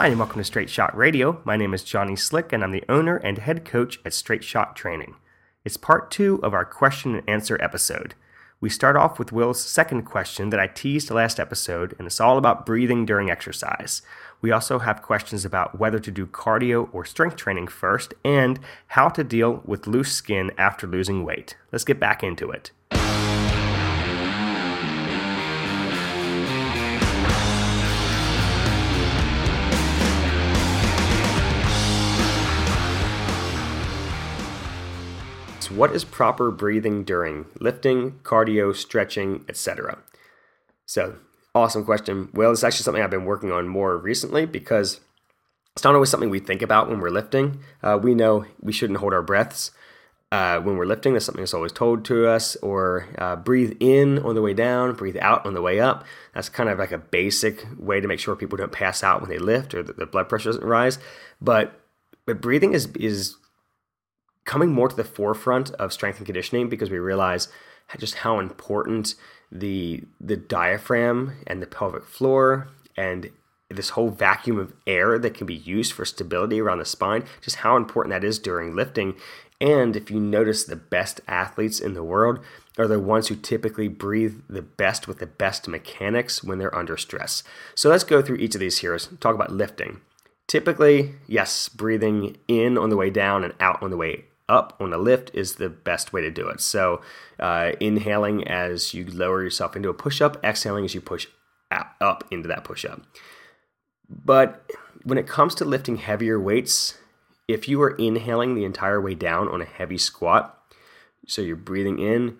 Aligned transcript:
Hi, 0.00 0.06
and 0.06 0.18
welcome 0.18 0.40
to 0.40 0.44
Straight 0.44 0.70
Shot 0.70 0.96
Radio. 0.96 1.42
My 1.44 1.58
name 1.58 1.74
is 1.74 1.84
Johnny 1.84 2.16
Slick, 2.16 2.54
and 2.54 2.64
I'm 2.64 2.70
the 2.70 2.86
owner 2.88 3.18
and 3.18 3.36
head 3.36 3.66
coach 3.66 4.00
at 4.02 4.14
Straight 4.14 4.42
Shot 4.42 4.74
Training. 4.74 5.16
It's 5.62 5.76
part 5.76 6.10
two 6.10 6.40
of 6.42 6.54
our 6.54 6.64
question 6.64 7.16
and 7.16 7.28
answer 7.28 7.58
episode. 7.60 8.14
We 8.62 8.70
start 8.70 8.96
off 8.96 9.18
with 9.18 9.30
Will's 9.30 9.62
second 9.62 10.04
question 10.04 10.48
that 10.48 10.58
I 10.58 10.68
teased 10.68 11.10
last 11.10 11.38
episode, 11.38 11.94
and 11.98 12.06
it's 12.06 12.18
all 12.18 12.38
about 12.38 12.64
breathing 12.64 13.04
during 13.04 13.30
exercise. 13.30 14.00
We 14.40 14.50
also 14.50 14.78
have 14.78 15.02
questions 15.02 15.44
about 15.44 15.78
whether 15.78 15.98
to 15.98 16.10
do 16.10 16.24
cardio 16.26 16.88
or 16.94 17.04
strength 17.04 17.36
training 17.36 17.68
first, 17.68 18.14
and 18.24 18.58
how 18.86 19.10
to 19.10 19.22
deal 19.22 19.60
with 19.66 19.86
loose 19.86 20.14
skin 20.14 20.50
after 20.56 20.86
losing 20.86 21.26
weight. 21.26 21.56
Let's 21.72 21.84
get 21.84 22.00
back 22.00 22.24
into 22.24 22.50
it. 22.50 22.70
What 35.80 35.94
is 35.94 36.04
proper 36.04 36.50
breathing 36.50 37.04
during 37.04 37.46
lifting, 37.58 38.12
cardio, 38.22 38.76
stretching, 38.76 39.46
etc.? 39.48 39.96
So, 40.84 41.16
awesome 41.54 41.86
question. 41.86 42.28
Well, 42.34 42.52
it's 42.52 42.62
actually 42.62 42.82
something 42.82 43.02
I've 43.02 43.08
been 43.08 43.24
working 43.24 43.50
on 43.50 43.66
more 43.66 43.96
recently 43.96 44.44
because 44.44 45.00
it's 45.74 45.82
not 45.82 45.94
always 45.94 46.10
something 46.10 46.28
we 46.28 46.38
think 46.38 46.60
about 46.60 46.90
when 46.90 47.00
we're 47.00 47.08
lifting. 47.08 47.60
Uh, 47.82 47.98
we 48.00 48.14
know 48.14 48.44
we 48.60 48.74
shouldn't 48.74 48.98
hold 48.98 49.14
our 49.14 49.22
breaths 49.22 49.70
uh, 50.30 50.60
when 50.60 50.76
we're 50.76 50.84
lifting. 50.84 51.14
That's 51.14 51.24
something 51.24 51.40
that's 51.40 51.54
always 51.54 51.72
told 51.72 52.04
to 52.04 52.28
us. 52.28 52.56
Or 52.56 53.08
uh, 53.16 53.36
breathe 53.36 53.78
in 53.80 54.18
on 54.18 54.34
the 54.34 54.42
way 54.42 54.52
down, 54.52 54.92
breathe 54.92 55.16
out 55.18 55.46
on 55.46 55.54
the 55.54 55.62
way 55.62 55.80
up. 55.80 56.04
That's 56.34 56.50
kind 56.50 56.68
of 56.68 56.78
like 56.78 56.92
a 56.92 56.98
basic 56.98 57.66
way 57.78 58.02
to 58.02 58.06
make 58.06 58.20
sure 58.20 58.36
people 58.36 58.58
don't 58.58 58.70
pass 58.70 59.02
out 59.02 59.22
when 59.22 59.30
they 59.30 59.38
lift 59.38 59.72
or 59.72 59.82
that 59.82 59.96
their 59.96 60.04
blood 60.04 60.28
pressure 60.28 60.50
doesn't 60.50 60.62
rise. 60.62 60.98
But 61.40 61.80
but 62.26 62.42
breathing 62.42 62.74
is 62.74 62.86
is 62.96 63.36
coming 64.44 64.72
more 64.72 64.88
to 64.88 64.96
the 64.96 65.04
forefront 65.04 65.70
of 65.72 65.92
strength 65.92 66.18
and 66.18 66.26
conditioning 66.26 66.68
because 66.68 66.90
we 66.90 66.98
realize 66.98 67.48
just 67.98 68.16
how 68.16 68.38
important 68.38 69.14
the 69.52 70.04
the 70.20 70.36
diaphragm 70.36 71.36
and 71.46 71.60
the 71.60 71.66
pelvic 71.66 72.04
floor 72.04 72.68
and 72.96 73.30
this 73.68 73.90
whole 73.90 74.10
vacuum 74.10 74.58
of 74.58 74.72
air 74.86 75.18
that 75.18 75.34
can 75.34 75.46
be 75.46 75.54
used 75.54 75.92
for 75.92 76.04
stability 76.04 76.60
around 76.60 76.78
the 76.78 76.84
spine, 76.84 77.24
just 77.40 77.56
how 77.56 77.76
important 77.76 78.12
that 78.12 78.24
is 78.24 78.38
during 78.38 78.74
lifting. 78.74 79.14
And 79.60 79.94
if 79.94 80.10
you 80.10 80.18
notice, 80.18 80.64
the 80.64 80.74
best 80.74 81.20
athletes 81.28 81.78
in 81.78 81.94
the 81.94 82.02
world 82.02 82.40
are 82.78 82.88
the 82.88 82.98
ones 82.98 83.28
who 83.28 83.36
typically 83.36 83.88
breathe 83.88 84.40
the 84.48 84.62
best 84.62 85.06
with 85.06 85.18
the 85.18 85.26
best 85.26 85.68
mechanics 85.68 86.42
when 86.42 86.58
they're 86.58 86.74
under 86.74 86.96
stress. 86.96 87.44
So 87.74 87.88
let's 87.88 88.04
go 88.04 88.22
through 88.22 88.36
each 88.36 88.54
of 88.54 88.60
these 88.60 88.78
here. 88.78 88.98
Talk 88.98 89.34
about 89.34 89.52
lifting. 89.52 90.00
Typically, 90.48 91.14
yes, 91.28 91.68
breathing 91.68 92.38
in 92.48 92.76
on 92.76 92.90
the 92.90 92.96
way 92.96 93.10
down 93.10 93.44
and 93.44 93.54
out 93.60 93.80
on 93.82 93.90
the 93.90 93.96
way 93.96 94.24
up 94.50 94.76
on 94.80 94.92
a 94.92 94.98
lift 94.98 95.30
is 95.32 95.54
the 95.54 95.70
best 95.70 96.12
way 96.12 96.20
to 96.20 96.30
do 96.30 96.48
it. 96.48 96.60
So, 96.60 97.00
uh, 97.38 97.72
inhaling 97.80 98.46
as 98.48 98.92
you 98.92 99.06
lower 99.06 99.42
yourself 99.42 99.76
into 99.76 99.88
a 99.88 99.94
push 99.94 100.20
up, 100.20 100.42
exhaling 100.44 100.84
as 100.84 100.94
you 100.94 101.00
push 101.00 101.26
up 101.70 102.24
into 102.30 102.48
that 102.48 102.64
push 102.64 102.84
up. 102.84 103.00
But 104.08 104.70
when 105.04 105.18
it 105.18 105.26
comes 105.26 105.54
to 105.56 105.64
lifting 105.64 105.96
heavier 105.96 106.38
weights, 106.38 106.98
if 107.46 107.68
you 107.68 107.80
are 107.82 107.90
inhaling 107.90 108.54
the 108.54 108.64
entire 108.64 109.00
way 109.00 109.14
down 109.14 109.48
on 109.48 109.62
a 109.62 109.66
heavy 109.66 109.98
squat, 109.98 110.58
so 111.26 111.42
you're 111.42 111.56
breathing 111.56 111.98
in, 111.98 112.38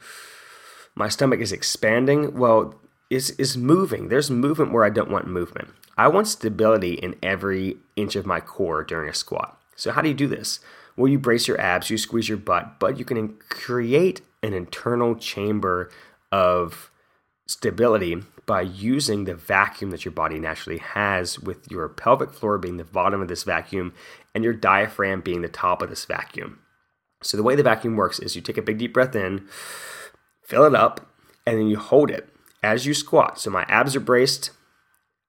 my 0.95 1.09
stomach 1.09 1.41
is 1.41 1.53
expanding, 1.53 2.35
well, 2.35 2.75
is 3.09 3.31
is 3.31 3.57
moving. 3.57 4.09
There's 4.09 4.31
movement 4.31 4.73
where 4.73 4.85
I 4.85 4.91
don't 4.91 5.11
want 5.11 5.27
movement. 5.27 5.71
I 5.97 6.09
want 6.09 6.29
stability 6.29 6.95
in 6.95 7.17
every 7.23 7.77
inch 7.97 8.17
of 8.17 8.27
my 8.27 8.41
core 8.41 8.85
during 8.85 9.09
a 9.09 9.15
squat. 9.15 9.61
So 9.77 9.93
how 9.93 10.01
do 10.01 10.09
you 10.09 10.15
do 10.15 10.29
this? 10.29 10.61
Well, 11.01 11.11
you 11.11 11.19
brace 11.19 11.49
your 11.49 11.59
abs, 11.59 11.89
you 11.89 11.97
squeeze 11.97 12.29
your 12.29 12.37
butt, 12.37 12.79
but 12.79 12.99
you 12.99 13.07
can 13.07 13.39
create 13.49 14.21
an 14.43 14.53
internal 14.53 15.15
chamber 15.15 15.91
of 16.31 16.91
stability 17.47 18.17
by 18.45 18.61
using 18.61 19.25
the 19.25 19.35
vacuum 19.35 19.93
that 19.93 20.05
your 20.05 20.13
body 20.13 20.39
naturally 20.39 20.77
has, 20.77 21.41
with 21.41 21.71
your 21.71 21.89
pelvic 21.89 22.35
floor 22.35 22.59
being 22.59 22.77
the 22.77 22.85
bottom 22.85 23.23
of 23.23 23.29
this 23.29 23.45
vacuum 23.45 23.95
and 24.35 24.45
your 24.45 24.53
diaphragm 24.53 25.23
being 25.23 25.41
the 25.41 25.49
top 25.49 25.81
of 25.81 25.89
this 25.89 26.05
vacuum. 26.05 26.59
So, 27.23 27.39
the 27.39 27.43
way 27.43 27.57
the 27.57 27.63
vacuum 27.63 27.97
works 27.97 28.19
is 28.19 28.37
you 28.37 28.43
take 28.43 28.59
a 28.59 28.63
big 28.63 28.77
deep 28.77 28.93
breath 28.93 29.17
in, 29.17 29.49
fill 30.45 30.67
it 30.67 30.75
up, 30.75 31.09
and 31.47 31.59
then 31.59 31.69
you 31.69 31.79
hold 31.79 32.11
it 32.11 32.29
as 32.63 32.85
you 32.85 32.93
squat. 32.93 33.41
So, 33.41 33.49
my 33.49 33.63
abs 33.69 33.97
are 33.97 34.01
braced. 34.01 34.51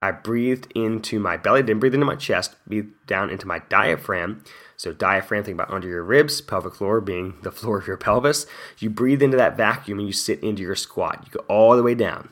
I 0.01 0.11
breathed 0.11 0.69
into 0.75 1.17
my 1.17 1.37
belly, 1.37 1.61
didn't 1.61 1.79
breathe 1.79 1.93
into 1.93 2.05
my 2.05 2.15
chest, 2.15 2.57
breathe 2.67 2.89
down 3.07 3.29
into 3.29 3.47
my 3.47 3.59
diaphragm. 3.69 4.43
So 4.81 4.91
diaphragm, 4.91 5.43
think 5.43 5.53
about 5.53 5.69
under 5.69 5.87
your 5.87 6.03
ribs, 6.03 6.41
pelvic 6.41 6.73
floor 6.73 7.01
being 7.01 7.35
the 7.43 7.51
floor 7.51 7.77
of 7.77 7.85
your 7.85 7.97
pelvis. 7.97 8.47
You 8.79 8.89
breathe 8.89 9.21
into 9.21 9.37
that 9.37 9.55
vacuum 9.55 9.99
and 9.99 10.07
you 10.07 10.11
sit 10.11 10.41
into 10.41 10.63
your 10.63 10.75
squat. 10.75 11.21
You 11.23 11.31
go 11.33 11.45
all 11.47 11.77
the 11.77 11.83
way 11.83 11.93
down. 11.93 12.29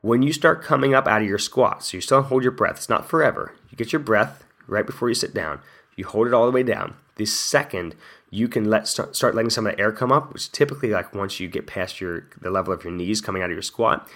When 0.00 0.22
you 0.22 0.32
start 0.32 0.62
coming 0.62 0.94
up 0.94 1.06
out 1.06 1.20
of 1.20 1.28
your 1.28 1.36
squat, 1.36 1.84
so 1.84 1.98
you 1.98 2.00
still 2.00 2.22
hold 2.22 2.44
your 2.44 2.52
breath, 2.52 2.76
it's 2.78 2.88
not 2.88 3.10
forever. 3.10 3.54
You 3.68 3.76
get 3.76 3.92
your 3.92 4.00
breath 4.00 4.42
right 4.66 4.86
before 4.86 5.10
you 5.10 5.14
sit 5.14 5.34
down. 5.34 5.60
You 5.94 6.06
hold 6.06 6.26
it 6.26 6.32
all 6.32 6.46
the 6.46 6.50
way 6.50 6.62
down. 6.62 6.96
The 7.16 7.26
second 7.26 7.94
you 8.30 8.48
can 8.48 8.70
let 8.70 8.88
start, 8.88 9.34
letting 9.34 9.50
some 9.50 9.66
of 9.66 9.76
the 9.76 9.78
air 9.78 9.92
come 9.92 10.10
up, 10.10 10.32
which 10.32 10.44
is 10.44 10.48
typically 10.48 10.88
like 10.92 11.14
once 11.14 11.40
you 11.40 11.46
get 11.48 11.66
past 11.66 12.00
your 12.00 12.26
the 12.40 12.50
level 12.50 12.72
of 12.72 12.84
your 12.84 12.92
knees 12.94 13.20
coming 13.20 13.42
out 13.42 13.50
of 13.50 13.54
your 13.54 13.60
squat, 13.60 14.08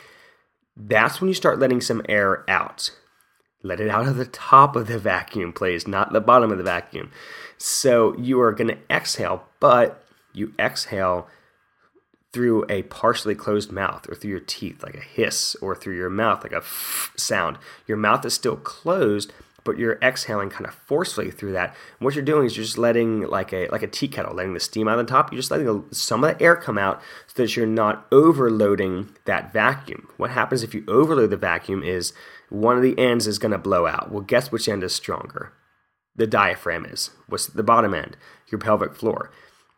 that's 0.75 1.21
when 1.21 1.29
you 1.29 1.35
start 1.35 1.59
letting 1.59 1.83
some 1.83 2.01
air 2.09 2.43
out. 2.49 2.91
Let 3.67 3.81
it 3.81 3.91
out 3.91 4.07
of 4.07 4.17
the 4.17 4.27
top 4.27 4.77
of 4.77 4.87
the 4.87 4.99
vacuum, 4.99 5.53
please, 5.53 5.89
not 5.89 6.13
the 6.13 6.21
bottom 6.21 6.53
of 6.53 6.59
the 6.59 6.65
vacuum. 6.65 7.11
So 7.59 8.17
you 8.17 8.41
are 8.41 8.53
going 8.53 8.69
to 8.69 8.79
exhale, 8.89 9.47
but 9.61 10.05
you 10.33 10.53
exhale 10.59 11.29
through 12.33 12.67
a 12.69 12.83
partially 12.83 13.35
closed 13.35 13.73
mouth 13.73 14.07
or 14.09 14.15
through 14.15 14.31
your 14.31 14.41
teeth 14.41 14.83
like 14.83 14.95
a 14.95 15.01
hiss 15.01 15.57
or 15.63 15.75
through 15.75 15.97
your 15.97 16.11
mouth 16.11 16.43
like 16.43 16.53
a 16.53 16.63
sound. 17.17 17.59
Your 17.87 17.97
mouth 17.97 18.25
is 18.27 18.35
still 18.35 18.57
closed, 18.57 19.33
but 19.65 19.79
you're 19.79 19.99
exhaling 20.03 20.51
kind 20.51 20.67
of 20.67 20.75
forcefully 20.75 21.31
through 21.31 21.53
that. 21.53 21.71
And 21.99 22.05
what 22.05 22.15
you're 22.15 22.25
doing 22.25 22.47
is 22.47 22.57
you're 22.57 22.65
just 22.65 22.79
letting 22.79 23.23
like 23.23 23.53
a 23.53 23.69
like 23.69 23.83
a 23.83 23.87
tea 23.89 24.09
kettle, 24.09 24.35
letting 24.35 24.55
the 24.55 24.61
steam 24.61 24.87
out 24.87 24.99
of 24.99 25.07
the 25.07 25.11
top. 25.11 25.33
You're 25.33 25.41
just 25.41 25.51
letting 25.51 25.85
some 25.93 26.23
of 26.25 26.39
the 26.39 26.45
air 26.45 26.57
come 26.57 26.79
out 26.79 27.01
so 27.27 27.43
that 27.43 27.57
you're 27.57 27.67
not 27.67 28.07
overloading 28.13 29.09
that 29.25 29.53
vacuum. 29.53 30.09
What 30.19 30.31
happens 30.31 30.63
if 30.63 30.75
you 30.75 30.85
overload 30.89 31.31
the 31.31 31.37
vacuum 31.37 31.83
is 31.83 32.13
one 32.49 32.77
of 32.77 32.83
the 32.83 32.99
ends 32.99 33.27
is 33.27 33.39
going 33.39 33.53
to 33.53 33.59
blow 33.59 33.87
out. 33.87 34.11
Well, 34.11 34.23
guess 34.23 34.53
which 34.53 34.69
end 34.69 34.85
is 34.85 34.95
stronger? 34.95 35.53
the 36.17 36.27
diaphragm 36.27 36.85
is. 36.87 37.11
What's 37.29 37.47
the 37.47 37.63
bottom 37.63 37.95
end? 37.95 38.17
Your 38.51 38.59
pelvic 38.59 38.95
floor. 38.95 39.31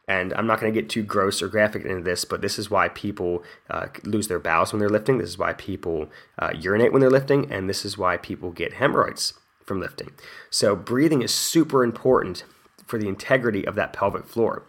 And 0.07 0.33
I'm 0.35 0.47
not 0.47 0.59
going 0.59 0.73
to 0.73 0.81
get 0.81 0.89
too 0.89 1.03
gross 1.03 1.43
or 1.43 1.49
graphic 1.49 1.85
into 1.85 2.03
this, 2.03 2.25
but 2.25 2.41
this 2.41 2.59
is 2.59 2.71
why 2.71 2.89
people 2.89 3.43
uh, 3.69 3.89
lose 4.05 4.29
their 4.29 4.39
bowels 4.39 4.73
when 4.73 4.81
they're 4.81 4.89
lifting. 4.89 5.19
This 5.19 5.29
is 5.29 5.39
why 5.39 5.53
people 5.53 6.09
uh, 6.39 6.53
urinate 6.59 6.93
when 6.93 7.01
they're 7.01 7.11
lifting. 7.11 7.53
And 7.53 7.69
this 7.69 7.85
is 7.85 7.99
why 7.99 8.17
people 8.17 8.51
get 8.51 8.75
hemorrhoids 8.75 9.35
from 9.67 9.81
lifting. 9.81 10.13
So, 10.49 10.75
breathing 10.75 11.21
is 11.21 11.35
super 11.35 11.85
important 11.85 12.45
for 12.87 12.99
the 12.99 13.09
integrity 13.09 13.67
of 13.67 13.75
that 13.75 13.93
pelvic 13.93 14.25
floor. 14.25 14.65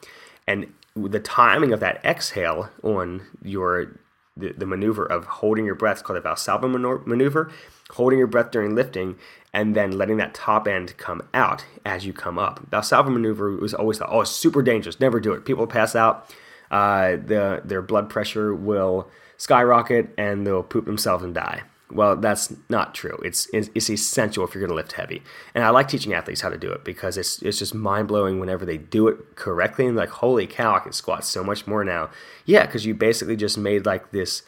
And 0.46 0.74
the 0.94 1.22
timing 1.22 1.72
of 1.72 1.80
that 1.80 2.04
exhale 2.04 2.70
on 2.84 3.26
your 3.42 3.98
the, 4.36 4.54
the 4.54 4.66
maneuver 4.66 5.06
of 5.06 5.26
holding 5.26 5.66
your 5.66 5.76
breath, 5.76 6.04
called 6.04 6.22
the 6.22 6.28
Valsalva 6.28 7.06
maneuver, 7.06 7.52
holding 7.92 8.20
your 8.20 8.28
breath 8.28 8.52
during 8.52 8.76
lifting, 8.76 9.18
and 9.54 9.76
then 9.76 9.92
letting 9.92 10.18
that 10.18 10.34
top 10.34 10.68
end 10.68 10.96
come 10.98 11.22
out 11.34 11.66
as 11.86 12.06
you 12.06 12.14
come 12.14 12.38
up. 12.38 12.70
That 12.70 12.84
Valsalva 12.84 13.12
maneuver 13.12 13.56
was 13.56 13.74
always 13.74 13.98
thought, 13.98 14.10
oh, 14.12 14.22
it's 14.22 14.32
super 14.32 14.62
dangerous. 14.62 15.00
Never 15.00 15.20
do 15.20 15.34
it. 15.34 15.46
People 15.46 15.68
pass 15.68 15.96
out. 15.96 16.30
Uh, 16.70 17.12
the, 17.16 17.62
their 17.66 17.82
blood 17.82 18.10
pressure 18.10 18.54
will 18.54 19.10
skyrocket 19.38 20.14
and 20.18 20.46
they'll 20.46 20.62
poop 20.62 20.86
themselves 20.86 21.24
and 21.24 21.34
die. 21.34 21.64
Well, 21.92 22.16
that's 22.16 22.54
not 22.70 22.94
true. 22.94 23.18
It's, 23.26 23.48
it's, 23.52 23.72
it's 23.74 23.90
essential 23.90 24.46
if 24.46 24.54
you're 24.54 24.62
going 24.62 24.70
to 24.70 24.76
lift 24.76 24.92
heavy. 24.92 25.24
And 25.56 25.64
I 25.64 25.72
like 25.72 25.88
teaching 25.88 26.14
athletes 26.14 26.42
how 26.42 26.50
to 26.50 26.58
do 26.58 26.72
it 26.72 26.84
because 26.84 27.18
it's 27.18 27.42
it's 27.42 27.58
just 27.58 27.74
mind 27.74 28.08
blowing 28.08 28.40
whenever 28.40 28.64
they 28.64 28.78
do 28.78 29.08
it 29.08 29.36
correctly 29.36 29.88
and 29.88 29.96
like, 29.96 30.10
holy 30.10 30.46
cow, 30.46 30.76
I 30.76 30.80
can 30.80 30.92
squat 30.92 31.26
so 31.26 31.44
much 31.44 31.66
more 31.66 31.84
now. 31.84 32.12
Yeah, 32.46 32.68
because 32.68 32.86
you 32.86 32.94
basically 32.94 33.36
just 33.36 33.58
made 33.58 33.88
like 33.88 34.12
this 34.12 34.44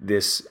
this 0.00 0.46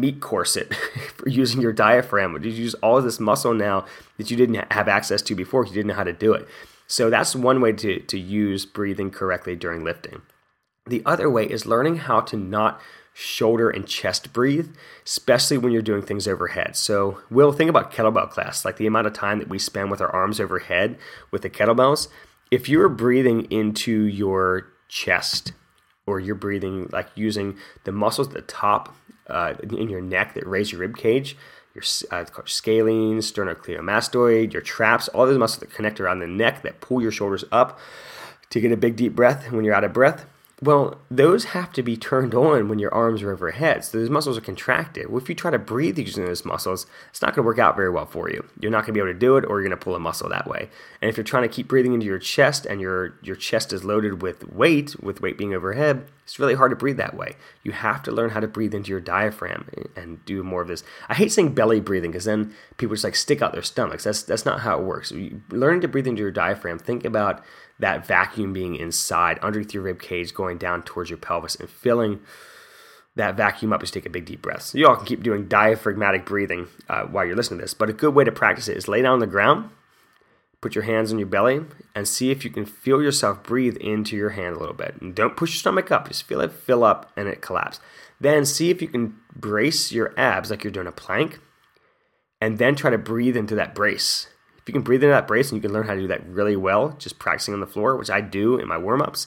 meat 0.00 0.20
corset 0.20 0.74
for 1.16 1.28
using 1.28 1.60
your 1.60 1.72
diaphragm. 1.72 2.42
You 2.42 2.50
use 2.50 2.74
all 2.74 2.98
of 2.98 3.04
this 3.04 3.20
muscle 3.20 3.54
now 3.54 3.86
that 4.18 4.30
you 4.30 4.36
didn't 4.36 4.72
have 4.72 4.88
access 4.88 5.22
to 5.22 5.34
before. 5.34 5.66
You 5.66 5.72
didn't 5.72 5.88
know 5.88 5.94
how 5.94 6.04
to 6.04 6.12
do 6.12 6.32
it. 6.32 6.46
So 6.86 7.10
that's 7.10 7.34
one 7.34 7.60
way 7.60 7.72
to, 7.72 8.00
to 8.00 8.18
use 8.18 8.66
breathing 8.66 9.10
correctly 9.10 9.56
during 9.56 9.84
lifting. 9.84 10.22
The 10.86 11.02
other 11.06 11.30
way 11.30 11.44
is 11.44 11.64
learning 11.64 11.96
how 11.96 12.20
to 12.20 12.36
not 12.36 12.80
shoulder 13.14 13.70
and 13.70 13.86
chest 13.86 14.32
breathe, 14.32 14.74
especially 15.06 15.56
when 15.56 15.72
you're 15.72 15.80
doing 15.80 16.02
things 16.02 16.28
overhead. 16.28 16.76
So 16.76 17.20
we'll 17.30 17.52
think 17.52 17.70
about 17.70 17.92
kettlebell 17.92 18.28
class, 18.28 18.64
like 18.64 18.76
the 18.76 18.86
amount 18.86 19.06
of 19.06 19.12
time 19.12 19.38
that 19.38 19.48
we 19.48 19.58
spend 19.58 19.90
with 19.90 20.00
our 20.00 20.10
arms 20.10 20.40
overhead 20.40 20.98
with 21.30 21.42
the 21.42 21.50
kettlebells. 21.50 22.08
If 22.50 22.68
you're 22.68 22.88
breathing 22.88 23.50
into 23.50 24.04
your 24.04 24.66
chest 24.88 25.52
or 26.06 26.20
you're 26.20 26.34
breathing 26.34 26.88
like 26.92 27.08
using 27.14 27.56
the 27.84 27.92
muscles 27.92 28.28
at 28.28 28.34
the 28.34 28.42
top 28.42 28.94
uh, 29.28 29.54
in 29.62 29.88
your 29.88 30.00
neck 30.00 30.34
that 30.34 30.46
raise 30.46 30.72
your 30.72 30.80
rib 30.80 30.96
cage, 30.96 31.36
your 31.74 31.84
uh, 32.10 32.24
scalene, 32.44 33.18
sternocleidomastoid, 33.18 34.52
your 34.52 34.62
traps, 34.62 35.08
all 35.08 35.26
those 35.26 35.38
muscles 35.38 35.60
that 35.60 35.72
connect 35.72 36.00
around 36.00 36.20
the 36.20 36.26
neck 36.26 36.62
that 36.62 36.80
pull 36.80 37.00
your 37.00 37.10
shoulders 37.10 37.44
up 37.50 37.78
to 38.50 38.60
get 38.60 38.70
a 38.70 38.76
big 38.76 38.96
deep 38.96 39.14
breath 39.14 39.50
when 39.50 39.64
you're 39.64 39.74
out 39.74 39.84
of 39.84 39.92
breath. 39.92 40.26
Well, 40.64 40.96
those 41.10 41.44
have 41.46 41.74
to 41.74 41.82
be 41.82 41.94
turned 41.94 42.34
on 42.34 42.70
when 42.70 42.78
your 42.78 42.92
arms 42.94 43.20
are 43.22 43.30
overhead. 43.30 43.84
So 43.84 43.98
those 43.98 44.08
muscles 44.08 44.38
are 44.38 44.40
contracted. 44.40 45.10
Well, 45.10 45.20
if 45.20 45.28
you 45.28 45.34
try 45.34 45.50
to 45.50 45.58
breathe 45.58 45.98
using 45.98 46.24
those 46.24 46.46
muscles, 46.46 46.86
it's 47.10 47.20
not 47.20 47.34
going 47.34 47.44
to 47.44 47.46
work 47.46 47.58
out 47.58 47.76
very 47.76 47.90
well 47.90 48.06
for 48.06 48.30
you. 48.30 48.42
You're 48.58 48.70
not 48.70 48.86
going 48.86 48.86
to 48.86 48.92
be 48.94 49.00
able 49.00 49.12
to 49.12 49.18
do 49.18 49.36
it, 49.36 49.44
or 49.44 49.60
you're 49.60 49.68
going 49.68 49.78
to 49.78 49.84
pull 49.84 49.94
a 49.94 50.00
muscle 50.00 50.30
that 50.30 50.48
way. 50.48 50.70
And 51.02 51.10
if 51.10 51.18
you're 51.18 51.24
trying 51.24 51.42
to 51.42 51.54
keep 51.54 51.68
breathing 51.68 51.92
into 51.92 52.06
your 52.06 52.18
chest 52.18 52.64
and 52.64 52.80
your 52.80 53.18
your 53.22 53.36
chest 53.36 53.74
is 53.74 53.84
loaded 53.84 54.22
with 54.22 54.50
weight, 54.50 54.98
with 55.02 55.20
weight 55.20 55.36
being 55.36 55.52
overhead, 55.52 56.06
it's 56.24 56.38
really 56.38 56.54
hard 56.54 56.70
to 56.70 56.76
breathe 56.76 56.96
that 56.96 57.14
way. 57.14 57.36
You 57.62 57.72
have 57.72 58.02
to 58.04 58.10
learn 58.12 58.30
how 58.30 58.40
to 58.40 58.48
breathe 58.48 58.74
into 58.74 58.90
your 58.90 59.00
diaphragm 59.00 59.68
and 59.94 60.24
do 60.24 60.42
more 60.42 60.62
of 60.62 60.68
this. 60.68 60.82
I 61.08 61.14
hate 61.14 61.30
saying 61.30 61.54
belly 61.54 61.80
breathing 61.80 62.10
because 62.10 62.24
then 62.24 62.54
people 62.78 62.94
just 62.94 63.04
like 63.04 63.14
stick 63.14 63.42
out 63.42 63.52
their 63.52 63.62
stomachs. 63.62 64.04
That's 64.04 64.22
that's 64.22 64.46
not 64.46 64.60
how 64.60 64.78
it 64.78 64.84
works. 64.84 65.12
Learning 65.50 65.82
to 65.82 65.88
breathe 65.88 66.06
into 66.06 66.22
your 66.22 66.30
diaphragm. 66.30 66.78
Think 66.78 67.04
about 67.04 67.44
that 67.78 68.06
vacuum 68.06 68.52
being 68.52 68.76
inside, 68.76 69.38
underneath 69.40 69.74
your 69.74 69.82
rib 69.82 70.00
cage, 70.00 70.32
going 70.32 70.58
down 70.58 70.82
towards 70.82 71.10
your 71.10 71.18
pelvis 71.18 71.56
and 71.56 71.68
filling 71.68 72.20
that 73.16 73.36
vacuum 73.36 73.72
up 73.72 73.80
you 73.82 73.86
take 73.86 74.06
a 74.06 74.10
big 74.10 74.24
deep 74.24 74.42
breath. 74.42 74.62
So 74.62 74.78
you 74.78 74.88
all 74.88 74.96
can 74.96 75.06
keep 75.06 75.22
doing 75.22 75.46
diaphragmatic 75.46 76.24
breathing 76.24 76.68
uh, 76.88 77.04
while 77.04 77.24
you're 77.24 77.36
listening 77.36 77.58
to 77.58 77.64
this. 77.64 77.74
But 77.74 77.90
a 77.90 77.92
good 77.92 78.14
way 78.14 78.24
to 78.24 78.32
practice 78.32 78.68
it 78.68 78.76
is 78.76 78.88
lay 78.88 79.02
down 79.02 79.12
on 79.14 79.18
the 79.20 79.26
ground, 79.26 79.70
put 80.64 80.74
your 80.74 80.84
hands 80.84 81.12
on 81.12 81.18
your 81.18 81.28
belly, 81.28 81.60
and 81.94 82.08
see 82.08 82.30
if 82.30 82.42
you 82.42 82.48
can 82.48 82.64
feel 82.64 83.02
yourself 83.02 83.42
breathe 83.42 83.76
into 83.76 84.16
your 84.16 84.30
hand 84.30 84.56
a 84.56 84.58
little 84.58 84.74
bit. 84.74 84.94
And 84.98 85.14
don't 85.14 85.36
push 85.36 85.50
your 85.50 85.58
stomach 85.58 85.92
up, 85.92 86.08
just 86.08 86.22
feel 86.22 86.40
it 86.40 86.52
fill 86.52 86.82
up 86.82 87.12
and 87.18 87.28
it 87.28 87.42
collapse. 87.42 87.80
Then 88.18 88.46
see 88.46 88.70
if 88.70 88.80
you 88.80 88.88
can 88.88 89.14
brace 89.36 89.92
your 89.92 90.14
abs 90.16 90.50
like 90.50 90.64
you're 90.64 90.72
doing 90.72 90.86
a 90.86 90.92
plank, 90.92 91.38
and 92.40 92.56
then 92.56 92.76
try 92.76 92.88
to 92.88 92.96
breathe 92.96 93.36
into 93.36 93.54
that 93.56 93.74
brace. 93.74 94.28
If 94.56 94.66
you 94.66 94.72
can 94.72 94.80
breathe 94.80 95.04
into 95.04 95.12
that 95.12 95.26
brace 95.26 95.52
and 95.52 95.58
you 95.58 95.68
can 95.68 95.74
learn 95.74 95.86
how 95.86 95.92
to 95.94 96.00
do 96.00 96.08
that 96.08 96.26
really 96.26 96.56
well, 96.56 96.96
just 96.98 97.18
practicing 97.18 97.52
on 97.52 97.60
the 97.60 97.66
floor, 97.66 97.94
which 97.96 98.08
I 98.08 98.22
do 98.22 98.56
in 98.56 98.66
my 98.66 98.78
warm 98.78 99.02
ups, 99.02 99.26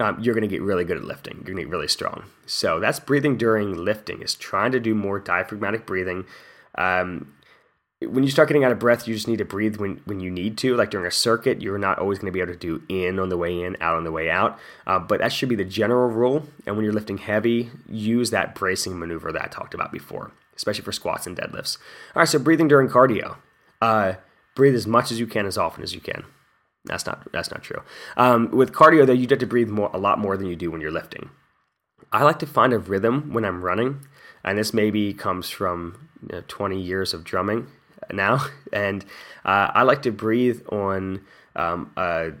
um, 0.00 0.18
you're 0.20 0.34
to 0.34 0.48
get 0.48 0.62
really 0.62 0.84
good 0.84 0.96
at 0.96 1.04
lifting. 1.04 1.44
You're 1.46 1.54
to 1.54 1.62
get 1.62 1.70
really 1.70 1.86
strong. 1.86 2.24
So 2.44 2.80
that's 2.80 2.98
breathing 2.98 3.36
during 3.36 3.76
lifting, 3.76 4.20
is 4.20 4.34
trying 4.34 4.72
to 4.72 4.80
do 4.80 4.96
more 4.96 5.20
diaphragmatic 5.20 5.86
breathing. 5.86 6.24
Um, 6.74 7.34
when 8.06 8.24
you 8.24 8.30
start 8.30 8.48
getting 8.48 8.64
out 8.64 8.72
of 8.72 8.78
breath, 8.78 9.06
you 9.06 9.14
just 9.14 9.28
need 9.28 9.38
to 9.38 9.44
breathe 9.44 9.76
when, 9.76 10.00
when 10.04 10.20
you 10.20 10.30
need 10.30 10.58
to. 10.58 10.76
Like 10.76 10.90
during 10.90 11.06
a 11.06 11.10
circuit, 11.10 11.60
you're 11.60 11.78
not 11.78 11.98
always 11.98 12.18
going 12.18 12.26
to 12.26 12.32
be 12.32 12.40
able 12.40 12.52
to 12.52 12.58
do 12.58 12.82
in 12.88 13.18
on 13.18 13.28
the 13.28 13.36
way 13.36 13.62
in, 13.62 13.76
out 13.80 13.96
on 13.96 14.04
the 14.04 14.12
way 14.12 14.30
out. 14.30 14.58
Uh, 14.86 14.98
but 14.98 15.20
that 15.20 15.32
should 15.32 15.48
be 15.48 15.56
the 15.56 15.64
general 15.64 16.08
rule. 16.08 16.46
And 16.66 16.76
when 16.76 16.84
you're 16.84 16.94
lifting 16.94 17.18
heavy, 17.18 17.70
use 17.88 18.30
that 18.30 18.54
bracing 18.54 18.98
maneuver 18.98 19.32
that 19.32 19.42
I 19.42 19.46
talked 19.48 19.74
about 19.74 19.92
before, 19.92 20.32
especially 20.56 20.84
for 20.84 20.92
squats 20.92 21.26
and 21.26 21.36
deadlifts. 21.36 21.78
All 22.14 22.20
right, 22.20 22.28
so 22.28 22.38
breathing 22.38 22.68
during 22.68 22.88
cardio. 22.88 23.36
Uh, 23.80 24.14
breathe 24.54 24.74
as 24.74 24.86
much 24.86 25.10
as 25.10 25.18
you 25.18 25.26
can 25.26 25.46
as 25.46 25.58
often 25.58 25.82
as 25.82 25.94
you 25.94 26.00
can. 26.00 26.24
That's 26.84 27.06
not 27.06 27.30
that's 27.32 27.50
not 27.50 27.62
true. 27.62 27.82
Um, 28.16 28.50
with 28.50 28.72
cardio, 28.72 29.06
though, 29.06 29.12
you 29.12 29.28
have 29.28 29.38
to 29.38 29.46
breathe 29.46 29.68
more 29.68 29.90
a 29.92 29.98
lot 29.98 30.18
more 30.18 30.36
than 30.36 30.48
you 30.48 30.56
do 30.56 30.70
when 30.70 30.80
you're 30.80 30.90
lifting. 30.90 31.30
I 32.12 32.24
like 32.24 32.40
to 32.40 32.46
find 32.46 32.72
a 32.72 32.78
rhythm 32.78 33.32
when 33.32 33.44
I'm 33.44 33.62
running, 33.62 34.04
and 34.44 34.58
this 34.58 34.74
maybe 34.74 35.14
comes 35.14 35.48
from 35.48 36.08
you 36.28 36.36
know, 36.36 36.44
20 36.48 36.80
years 36.80 37.14
of 37.14 37.24
drumming 37.24 37.68
now, 38.12 38.46
and 38.72 39.04
uh, 39.44 39.70
I 39.74 39.82
like 39.82 40.02
to 40.02 40.12
breathe 40.12 40.62
on 40.70 41.20
um, 41.56 41.92
a, 41.96 42.32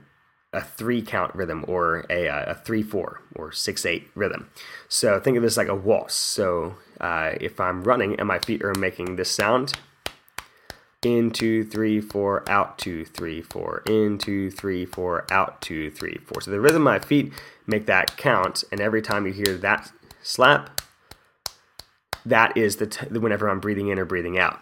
a 0.52 0.62
three 0.62 1.02
count 1.02 1.34
rhythm 1.34 1.64
or 1.68 2.06
a, 2.10 2.26
a 2.26 2.54
three 2.54 2.82
four 2.82 3.22
or 3.34 3.52
six 3.52 3.84
eight 3.86 4.08
rhythm. 4.14 4.48
So 4.88 5.20
think 5.20 5.36
of 5.36 5.42
this 5.42 5.56
like 5.56 5.68
a 5.68 5.74
waltz. 5.74 6.14
So 6.14 6.76
uh, 7.00 7.32
if 7.40 7.60
I'm 7.60 7.82
running 7.84 8.18
and 8.18 8.28
my 8.28 8.38
feet 8.38 8.62
are 8.62 8.74
making 8.74 9.16
this 9.16 9.30
sound 9.30 9.74
in 11.02 11.32
two, 11.32 11.64
three, 11.64 12.00
four, 12.00 12.48
out 12.48 12.78
two, 12.78 13.04
three, 13.04 13.42
four, 13.42 13.82
in 13.86 14.18
two, 14.18 14.50
three, 14.50 14.84
four, 14.84 15.26
out 15.32 15.60
two, 15.60 15.90
three, 15.90 16.18
four. 16.26 16.40
So 16.40 16.50
the 16.50 16.60
rhythm 16.60 16.82
of 16.82 16.84
my 16.84 16.98
feet 17.00 17.32
make 17.66 17.86
that 17.86 18.16
count, 18.16 18.62
and 18.70 18.80
every 18.80 19.02
time 19.02 19.26
you 19.26 19.32
hear 19.32 19.56
that 19.58 19.90
slap, 20.22 20.80
that 22.24 22.56
is 22.56 22.76
the 22.76 22.86
t- 22.86 23.06
whenever 23.06 23.48
I'm 23.48 23.58
breathing 23.58 23.88
in 23.88 23.98
or 23.98 24.04
breathing 24.04 24.38
out. 24.38 24.60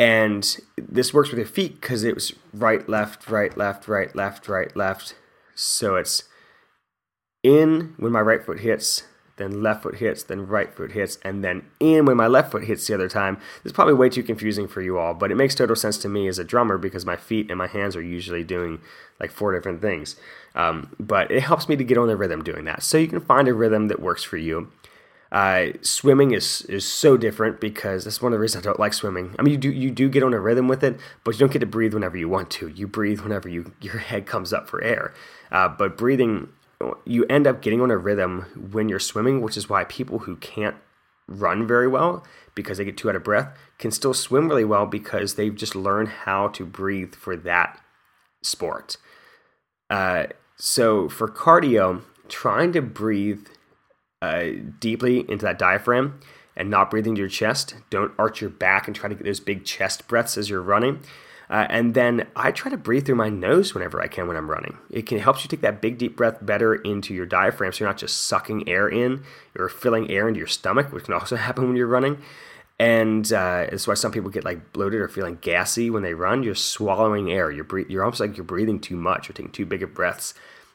And 0.00 0.56
this 0.78 1.12
works 1.12 1.28
with 1.28 1.36
your 1.36 1.46
feet 1.46 1.78
because 1.78 2.04
it 2.04 2.14
was 2.14 2.32
right, 2.54 2.88
left, 2.88 3.28
right, 3.28 3.54
left, 3.54 3.86
right, 3.86 4.16
left, 4.16 4.48
right, 4.48 4.74
left. 4.74 5.14
So 5.54 5.96
it's 5.96 6.24
in 7.42 7.92
when 7.98 8.10
my 8.10 8.22
right 8.22 8.42
foot 8.42 8.60
hits, 8.60 9.02
then 9.36 9.62
left 9.62 9.82
foot 9.82 9.96
hits, 9.96 10.22
then 10.22 10.46
right 10.46 10.72
foot 10.72 10.92
hits, 10.92 11.18
and 11.22 11.44
then 11.44 11.66
in 11.80 12.06
when 12.06 12.16
my 12.16 12.28
left 12.28 12.50
foot 12.50 12.64
hits 12.64 12.86
the 12.86 12.94
other 12.94 13.10
time. 13.10 13.36
This 13.62 13.72
is 13.72 13.74
probably 13.74 13.92
way 13.92 14.08
too 14.08 14.22
confusing 14.22 14.68
for 14.68 14.80
you 14.80 14.96
all, 14.96 15.12
but 15.12 15.30
it 15.30 15.34
makes 15.34 15.54
total 15.54 15.76
sense 15.76 15.98
to 15.98 16.08
me 16.08 16.28
as 16.28 16.38
a 16.38 16.44
drummer 16.44 16.78
because 16.78 17.04
my 17.04 17.16
feet 17.16 17.50
and 17.50 17.58
my 17.58 17.66
hands 17.66 17.94
are 17.94 18.02
usually 18.02 18.42
doing 18.42 18.80
like 19.20 19.30
four 19.30 19.54
different 19.54 19.82
things. 19.82 20.16
Um, 20.54 20.96
but 20.98 21.30
it 21.30 21.42
helps 21.42 21.68
me 21.68 21.76
to 21.76 21.84
get 21.84 21.98
on 21.98 22.08
the 22.08 22.16
rhythm 22.16 22.42
doing 22.42 22.64
that. 22.64 22.82
So 22.82 22.96
you 22.96 23.06
can 23.06 23.20
find 23.20 23.48
a 23.48 23.52
rhythm 23.52 23.88
that 23.88 24.00
works 24.00 24.24
for 24.24 24.38
you. 24.38 24.72
Uh, 25.32 25.68
swimming 25.80 26.32
is 26.32 26.62
is 26.62 26.84
so 26.84 27.16
different 27.16 27.60
because 27.60 28.04
that's 28.04 28.20
one 28.20 28.32
of 28.32 28.36
the 28.36 28.40
reasons 28.40 28.64
I 28.64 28.68
don't 28.68 28.80
like 28.80 28.92
swimming. 28.92 29.36
I 29.38 29.42
mean, 29.42 29.52
you 29.52 29.58
do 29.58 29.70
you 29.70 29.90
do 29.90 30.08
get 30.08 30.22
on 30.22 30.34
a 30.34 30.40
rhythm 30.40 30.66
with 30.66 30.82
it, 30.82 30.98
but 31.22 31.34
you 31.34 31.38
don't 31.38 31.52
get 31.52 31.60
to 31.60 31.66
breathe 31.66 31.94
whenever 31.94 32.16
you 32.16 32.28
want 32.28 32.50
to. 32.52 32.68
You 32.68 32.88
breathe 32.88 33.20
whenever 33.20 33.48
you 33.48 33.72
your 33.80 33.98
head 33.98 34.26
comes 34.26 34.52
up 34.52 34.68
for 34.68 34.82
air. 34.82 35.14
Uh, 35.52 35.68
but 35.68 35.96
breathing 35.96 36.48
you 37.04 37.24
end 37.26 37.46
up 37.46 37.62
getting 37.62 37.80
on 37.80 37.90
a 37.90 37.96
rhythm 37.96 38.46
when 38.72 38.88
you're 38.88 38.98
swimming, 38.98 39.40
which 39.40 39.56
is 39.56 39.68
why 39.68 39.84
people 39.84 40.20
who 40.20 40.36
can't 40.36 40.76
run 41.28 41.66
very 41.66 41.86
well 41.86 42.24
because 42.54 42.78
they 42.78 42.84
get 42.84 42.96
too 42.96 43.08
out 43.08 43.16
of 43.16 43.22
breath 43.22 43.56
can 43.78 43.90
still 43.90 44.12
swim 44.12 44.48
really 44.48 44.64
well 44.64 44.86
because 44.86 45.34
they've 45.34 45.54
just 45.54 45.76
learned 45.76 46.08
how 46.08 46.48
to 46.48 46.66
breathe 46.66 47.14
for 47.14 47.36
that 47.36 47.80
sport. 48.42 48.96
Uh, 49.88 50.26
so 50.56 51.08
for 51.08 51.28
cardio, 51.28 52.02
trying 52.28 52.72
to 52.72 52.82
breathe 52.82 53.46
uh, 54.22 54.46
deeply 54.78 55.20
into 55.30 55.44
that 55.44 55.58
diaphragm 55.58 56.20
and 56.56 56.68
not 56.70 56.90
breathing 56.90 57.14
to 57.14 57.20
your 57.20 57.28
chest. 57.28 57.74
Don't 57.88 58.12
arch 58.18 58.40
your 58.40 58.50
back 58.50 58.86
and 58.86 58.94
try 58.94 59.08
to 59.08 59.14
get 59.14 59.24
those 59.24 59.40
big 59.40 59.64
chest 59.64 60.06
breaths 60.08 60.36
as 60.36 60.50
you're 60.50 60.62
running. 60.62 61.00
Uh, 61.48 61.66
and 61.68 61.94
then 61.94 62.28
I 62.36 62.52
try 62.52 62.70
to 62.70 62.76
breathe 62.76 63.06
through 63.06 63.16
my 63.16 63.28
nose 63.28 63.74
whenever 63.74 64.00
I 64.00 64.06
can 64.06 64.28
when 64.28 64.36
I'm 64.36 64.48
running. 64.48 64.78
It 64.88 65.06
can 65.06 65.18
help 65.18 65.42
you 65.42 65.48
take 65.48 65.62
that 65.62 65.80
big 65.80 65.98
deep 65.98 66.16
breath 66.16 66.38
better 66.40 66.76
into 66.76 67.12
your 67.12 67.26
diaphragm 67.26 67.72
so 67.72 67.80
you're 67.80 67.88
not 67.88 67.96
just 67.96 68.20
sucking 68.20 68.68
air 68.68 68.88
in, 68.88 69.24
you're 69.56 69.68
filling 69.68 70.10
air 70.10 70.28
into 70.28 70.38
your 70.38 70.46
stomach, 70.46 70.92
which 70.92 71.04
can 71.04 71.14
also 71.14 71.36
happen 71.48 71.66
when 71.66 71.76
you're 71.76 71.88
running. 71.88 72.18
And 72.78 73.30
uh, 73.30 73.66
that's 73.68 73.86
why 73.86 73.94
some 73.94 74.12
people 74.12 74.30
get 74.30 74.44
like 74.44 74.72
bloated 74.72 75.00
or 75.00 75.08
feeling 75.08 75.38
gassy 75.40 75.90
when 75.90 76.02
they 76.02 76.14
run. 76.14 76.42
You're 76.42 76.54
swallowing 76.54 77.30
air. 77.30 77.50
You're 77.50 77.64
bre- 77.64 77.80
you're 77.80 78.04
almost 78.04 78.20
like 78.20 78.36
you're 78.36 78.44
breathing 78.44 78.80
too 78.80 78.96
much. 78.96 79.28
You're 79.28 79.34
taking 79.34 79.52
too 79.52 79.66
big 79.66 79.82
of 79.82 79.92
breaths. 79.92 80.32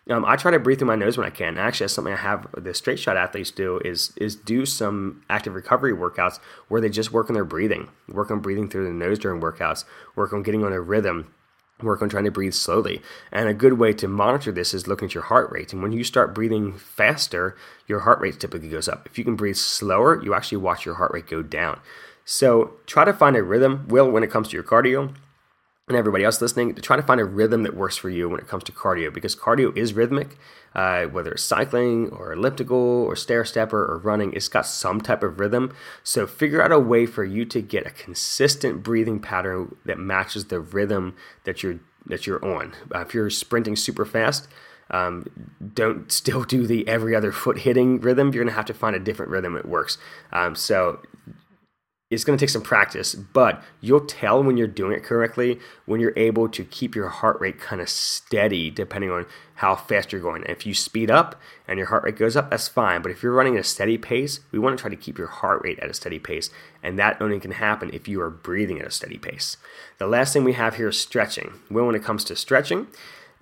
Um, 0.10 0.24
I 0.24 0.36
try 0.36 0.52
to 0.52 0.60
breathe 0.60 0.80
through 0.80 0.88
my 0.88 0.96
nose 0.96 1.18
when 1.18 1.26
I 1.26 1.32
can. 1.32 1.58
Actually, 1.58 1.86
that's 1.86 1.94
something 1.94 2.14
I 2.14 2.18
have 2.18 2.48
the 2.56 2.74
straight 2.74 3.00
shot 3.00 3.18
athletes 3.18 3.52
do 3.52 3.80
is 3.84 4.14
is 4.18 4.36
do 4.36 4.66
some 4.66 5.24
active 5.30 5.56
recovery 5.56 5.94
workouts 5.94 6.40
where 6.68 6.80
they 6.80 6.90
just 6.90 7.12
work 7.12 7.30
on 7.30 7.34
their 7.34 7.44
breathing, 7.44 7.90
work 8.08 8.30
on 8.30 8.40
breathing 8.40 8.70
through 8.70 8.86
the 8.86 8.94
nose 8.94 9.18
during 9.18 9.42
workouts, 9.42 9.84
work 10.16 10.32
on 10.32 10.44
getting 10.44 10.64
on 10.64 10.74
a 10.74 10.80
rhythm, 10.80 11.34
work 11.82 12.04
on 12.04 12.10
trying 12.10 12.24
to 12.26 12.32
breathe 12.32 12.54
slowly. 12.54 13.02
And 13.32 13.50
a 13.50 13.54
good 13.54 13.74
way 13.74 13.94
to 13.94 14.08
monitor 14.08 14.52
this 14.52 14.76
is 14.76 14.88
looking 14.88 15.08
at 15.08 15.16
your 15.16 15.24
heart 15.24 15.52
rate. 15.52 15.74
And 15.74 15.82
when 15.82 15.92
you 15.92 16.04
start 16.04 16.36
breathing 16.36 16.78
faster, 16.78 17.58
your 17.88 18.02
heart 18.02 18.20
rate 18.20 18.40
typically 18.40 18.70
goes 18.70 18.88
up. 18.88 19.08
If 19.08 19.18
you 19.18 19.24
can 19.24 19.36
breathe 19.36 19.56
slower, 19.56 20.22
you 20.24 20.36
actually 20.36 20.60
watch 20.60 20.86
your 20.86 20.96
heart 20.96 21.14
rate 21.14 21.28
go 21.28 21.42
down. 21.42 21.80
So 22.26 22.76
try 22.86 23.06
to 23.06 23.14
find 23.14 23.36
a 23.36 23.44
rhythm. 23.44 23.88
Will 23.88 24.10
when 24.10 24.24
it 24.24 24.32
comes 24.32 24.50
to 24.50 24.54
your 24.54 24.64
cardio 24.64 25.16
and 25.88 25.96
everybody 25.98 26.24
else 26.24 26.42
listening 26.42 26.74
to 26.74 26.82
try 26.82 26.96
to 26.96 27.04
find 27.04 27.20
a 27.20 27.26
rhythm 27.26 27.64
that 27.64 27.76
works 27.76 27.96
for 27.96 28.10
you 28.10 28.28
when 28.28 28.40
it 28.40 28.48
comes 28.48 28.64
to 28.64 28.72
cardio 28.72 29.14
because 29.14 29.36
cardio 29.36 29.76
is 29.78 29.94
rhythmic 29.94 30.38
uh, 30.76 31.06
whether 31.06 31.32
it's 31.32 31.44
cycling 31.44 32.10
or 32.10 32.34
elliptical 32.34 32.78
or 32.78 33.16
stair 33.16 33.46
stepper 33.46 33.86
or 33.86 33.98
running 34.00 34.34
it's 34.34 34.48
got 34.48 34.66
some 34.66 35.00
type 35.00 35.24
of 35.24 35.40
rhythm. 35.40 35.74
So 36.04 36.28
figure 36.28 36.62
out 36.62 36.72
a 36.72 36.80
way 36.80 37.06
for 37.06 37.24
you 37.24 37.46
to 37.46 37.62
get 37.62 37.88
a 37.88 37.92
consistent 37.92 38.84
breathing 38.84 39.20
pattern 39.20 39.76
that 39.86 39.98
matches 39.98 40.46
the 40.46 40.60
rhythm 40.60 41.16
that 41.46 41.64
you're 41.64 41.80
that 42.08 42.28
you're 42.28 42.44
on. 42.44 42.74
Uh, 42.94 43.00
if 43.00 43.14
you're 43.14 43.30
sprinting 43.30 43.76
super 43.76 44.06
fast 44.06 44.48
um, 44.92 45.26
don't 45.74 46.12
still 46.12 46.44
do 46.44 46.68
the 46.68 46.88
every 46.88 47.16
other 47.16 47.32
foot 47.32 47.60
hitting 47.60 48.00
rhythm. 48.02 48.34
You're 48.34 48.44
going 48.44 48.52
to 48.52 48.56
have 48.56 48.66
to 48.66 48.74
find 48.74 48.96
a 48.96 49.00
different 49.00 49.32
rhythm 49.32 49.54
that 49.54 49.68
works. 49.68 49.98
Um, 50.32 50.56
so 50.56 51.02
it's 52.16 52.24
going 52.24 52.38
to 52.38 52.42
take 52.42 52.50
some 52.50 52.62
practice, 52.62 53.14
but 53.14 53.62
you'll 53.82 54.06
tell 54.06 54.42
when 54.42 54.58
you're 54.58 54.68
doing 54.68 54.94
it 54.94 55.04
correctly 55.04 55.60
when 55.86 56.00
you're 56.00 56.14
able 56.16 56.48
to 56.50 56.64
keep 56.64 56.96
your 56.96 57.10
heart 57.10 57.40
rate 57.40 57.60
kind 57.60 57.82
of 57.82 57.90
steady 57.90 58.72
depending 58.72 59.12
on 59.12 59.26
how 59.56 59.76
fast 59.76 60.12
you're 60.12 60.22
going. 60.22 60.44
if 60.48 60.66
you 60.66 60.74
speed 60.74 61.12
up 61.12 61.40
and 61.68 61.78
your 61.78 61.88
heart 61.88 62.04
rate 62.04 62.18
goes 62.18 62.36
up, 62.36 62.50
that's 62.50 62.68
fine. 62.68 63.02
But 63.02 63.12
if 63.12 63.22
you're 63.22 63.34
running 63.34 63.56
at 63.56 63.62
a 63.62 63.64
steady 63.64 63.98
pace, 63.98 64.40
we 64.52 64.60
want 64.60 64.78
to 64.78 64.82
try 64.82 64.90
to 64.90 64.96
keep 64.96 65.18
your 65.18 65.28
heart 65.28 65.62
rate 65.64 65.80
at 65.80 65.90
a 65.90 65.94
steady 65.94 66.20
pace. 66.20 66.50
And 66.82 66.98
that 67.00 67.22
only 67.22 67.40
can 67.40 67.52
happen 67.52 67.90
if 67.94 68.08
you 68.08 68.22
are 68.22 68.30
breathing 68.30 68.80
at 68.80 68.88
a 68.88 68.92
steady 68.92 69.18
pace. 69.18 69.58
The 69.98 70.08
last 70.08 70.34
thing 70.34 70.44
we 70.44 70.54
have 70.54 70.76
here 70.76 70.90
is 70.90 71.00
stretching. 71.00 71.54
Well, 71.70 71.86
when 71.86 71.96
it 71.96 72.04
comes 72.04 72.24
to 72.26 72.36
stretching, 72.36 72.88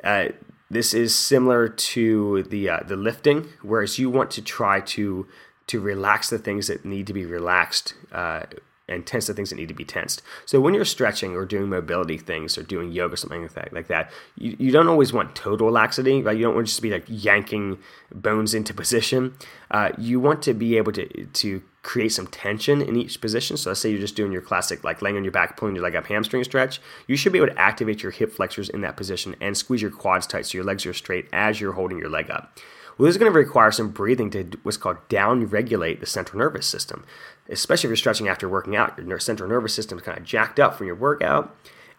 uh, 0.03 0.29
this 0.69 0.93
is 0.93 1.13
similar 1.13 1.67
to 1.69 2.43
the 2.43 2.69
uh, 2.69 2.79
the 2.87 2.95
lifting, 2.95 3.49
whereas 3.61 3.99
you 3.99 4.09
want 4.09 4.31
to 4.31 4.41
try 4.41 4.79
to 4.79 5.27
to 5.67 5.79
relax 5.79 6.29
the 6.29 6.37
things 6.37 6.67
that 6.67 6.85
need 6.85 7.07
to 7.07 7.13
be 7.13 7.25
relaxed 7.25 7.93
uh, 8.11 8.43
and 8.89 9.05
tense 9.05 9.27
the 9.27 9.33
things 9.33 9.49
that 9.49 9.55
need 9.55 9.69
to 9.69 9.73
be 9.73 9.85
tensed. 9.85 10.21
So 10.45 10.59
when 10.59 10.73
you're 10.73 10.83
stretching 10.85 11.35
or 11.35 11.45
doing 11.45 11.69
mobility 11.69 12.17
things 12.17 12.57
or 12.57 12.63
doing 12.63 12.91
yoga, 12.91 13.15
something 13.15 13.41
like 13.41 13.53
that, 13.53 13.73
like 13.73 13.87
that, 13.87 14.11
you, 14.37 14.55
you 14.59 14.71
don't 14.71 14.87
always 14.87 15.13
want 15.13 15.35
total 15.35 15.71
laxity, 15.71 16.21
right? 16.21 16.35
You 16.35 16.43
don't 16.43 16.55
want 16.55 16.67
to 16.67 16.71
just 16.71 16.81
be 16.81 16.91
like 16.91 17.05
yanking 17.07 17.79
bones 18.13 18.53
into 18.53 18.73
position. 18.83 19.35
Uh, 19.71 19.91
you 19.97 20.19
want 20.19 20.41
to 20.43 20.53
be 20.53 20.77
able 20.77 20.91
to 20.93 21.25
to 21.25 21.63
create 21.81 22.13
some 22.13 22.27
tension 22.27 22.81
in 22.81 22.95
each 22.95 23.19
position. 23.19 23.57
So 23.57 23.69
let's 23.69 23.79
say 23.81 23.89
you're 23.89 23.99
just 23.99 24.15
doing 24.15 24.31
your 24.31 24.41
classic 24.41 24.83
like 24.83 25.01
laying 25.01 25.17
on 25.17 25.23
your 25.23 25.33
back, 25.33 25.57
pulling 25.57 25.75
your 25.75 25.83
leg 25.83 25.95
up 25.95 26.07
hamstring 26.07 26.43
stretch. 26.43 26.81
You 27.07 27.15
should 27.15 27.33
be 27.33 27.39
able 27.39 27.49
to 27.49 27.59
activate 27.59 28.03
your 28.03 28.11
hip 28.11 28.31
flexors 28.31 28.69
in 28.69 28.81
that 28.81 28.97
position 28.97 29.35
and 29.41 29.55
squeeze 29.55 29.81
your 29.81 29.91
quads 29.91 30.27
tight 30.27 30.45
so 30.45 30.57
your 30.57 30.65
legs 30.65 30.85
are 30.85 30.93
straight 30.93 31.27
as 31.33 31.59
you're 31.59 31.73
holding 31.73 31.99
your 31.99 32.09
leg 32.09 32.29
up. 32.29 32.57
Well, 32.97 33.07
this 33.07 33.15
is 33.15 33.19
going 33.19 33.31
to 33.31 33.37
require 33.37 33.71
some 33.71 33.89
breathing 33.89 34.29
to 34.31 34.45
what's 34.63 34.77
called 34.77 35.07
down 35.09 35.45
regulate 35.45 35.99
the 35.99 36.05
central 36.05 36.39
nervous 36.39 36.67
system, 36.67 37.05
especially 37.49 37.87
if 37.87 37.89
you're 37.89 37.97
stretching 37.97 38.27
after 38.27 38.47
working 38.47 38.75
out. 38.75 38.97
Your 39.03 39.19
central 39.19 39.49
nervous 39.49 39.73
system 39.73 39.97
is 39.97 40.03
kind 40.03 40.17
of 40.17 40.23
jacked 40.23 40.59
up 40.59 40.75
from 40.75 40.87
your 40.87 40.95
workout, 40.95 41.55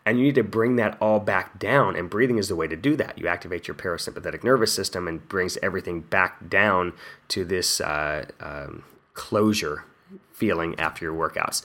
and 0.06 0.18
you 0.18 0.24
need 0.24 0.34
to 0.36 0.44
bring 0.44 0.76
that 0.76 0.96
all 1.00 1.18
back 1.18 1.58
down. 1.58 1.96
And 1.96 2.08
breathing 2.08 2.38
is 2.38 2.48
the 2.48 2.56
way 2.56 2.68
to 2.68 2.76
do 2.76 2.94
that. 2.96 3.18
You 3.18 3.26
activate 3.26 3.66
your 3.66 3.74
parasympathetic 3.74 4.44
nervous 4.44 4.72
system 4.72 5.08
and 5.08 5.26
brings 5.28 5.58
everything 5.62 6.00
back 6.00 6.48
down 6.48 6.92
to 7.28 7.44
this 7.44 7.80
uh, 7.80 8.26
um, 8.40 8.84
closure 9.14 9.84
feeling 10.32 10.78
after 10.78 11.04
your 11.04 11.14
workouts. 11.14 11.64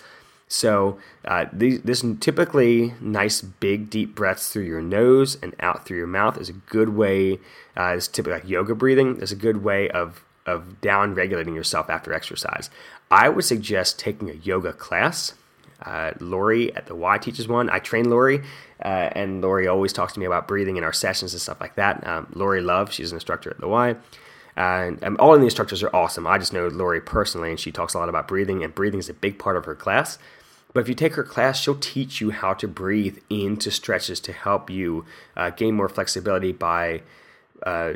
So 0.49 0.97
uh, 1.25 1.45
these, 1.53 1.81
this 1.81 2.03
typically 2.19 2.95
nice 2.99 3.39
big 3.41 3.89
deep 3.89 4.15
breaths 4.15 4.51
through 4.51 4.63
your 4.63 4.81
nose 4.81 5.37
and 5.41 5.55
out 5.59 5.85
through 5.85 5.97
your 5.97 6.07
mouth 6.07 6.39
is 6.39 6.49
a 6.49 6.53
good 6.53 6.89
way. 6.89 7.39
Uh, 7.77 7.93
it's 7.95 8.07
typically 8.07 8.39
like 8.39 8.49
yoga 8.49 8.75
breathing. 8.75 9.21
is 9.21 9.31
a 9.31 9.37
good 9.37 9.63
way 9.63 9.89
of 9.89 10.23
of 10.45 10.81
down 10.81 11.13
regulating 11.13 11.53
yourself 11.53 11.89
after 11.89 12.11
exercise. 12.11 12.71
I 13.11 13.29
would 13.29 13.45
suggest 13.45 13.99
taking 13.99 14.29
a 14.29 14.33
yoga 14.33 14.73
class. 14.73 15.35
Uh, 15.81 16.11
Lori 16.19 16.75
at 16.75 16.87
the 16.87 16.95
Y 16.95 17.17
teaches 17.19 17.47
one. 17.47 17.69
I 17.69 17.79
train 17.79 18.09
Lori, 18.09 18.41
uh, 18.83 19.09
and 19.13 19.41
Lori 19.41 19.67
always 19.67 19.93
talks 19.93 20.13
to 20.13 20.19
me 20.19 20.25
about 20.25 20.47
breathing 20.47 20.75
in 20.75 20.83
our 20.83 20.91
sessions 20.91 21.33
and 21.33 21.41
stuff 21.41 21.61
like 21.61 21.75
that. 21.75 22.05
Um, 22.05 22.27
Lori 22.33 22.61
Love, 22.61 22.91
she's 22.91 23.11
an 23.11 23.15
instructor 23.15 23.49
at 23.49 23.59
the 23.59 23.67
Y. 23.67 23.95
And 24.57 25.01
um, 25.05 25.15
all 25.19 25.33
of 25.33 25.39
the 25.39 25.45
instructors 25.45 25.81
are 25.83 25.95
awesome. 25.95 26.27
I 26.27 26.37
just 26.37 26.51
know 26.51 26.67
Lori 26.67 26.99
personally, 26.99 27.49
and 27.49 27.59
she 27.59 27.71
talks 27.71 27.93
a 27.93 27.99
lot 27.99 28.09
about 28.09 28.27
breathing, 28.27 28.61
and 28.61 28.75
breathing 28.75 28.99
is 28.99 29.07
a 29.07 29.13
big 29.13 29.39
part 29.39 29.55
of 29.55 29.63
her 29.63 29.75
class. 29.75 30.17
But 30.73 30.81
if 30.81 30.89
you 30.89 30.95
take 30.95 31.15
her 31.15 31.23
class, 31.23 31.59
she'll 31.59 31.75
teach 31.75 32.21
you 32.21 32.31
how 32.31 32.53
to 32.53 32.67
breathe 32.67 33.17
into 33.29 33.71
stretches 33.71 34.19
to 34.21 34.33
help 34.33 34.69
you 34.69 35.05
uh, 35.35 35.49
gain 35.49 35.75
more 35.75 35.89
flexibility 35.89 36.51
by 36.51 37.01
uh, 37.63 37.93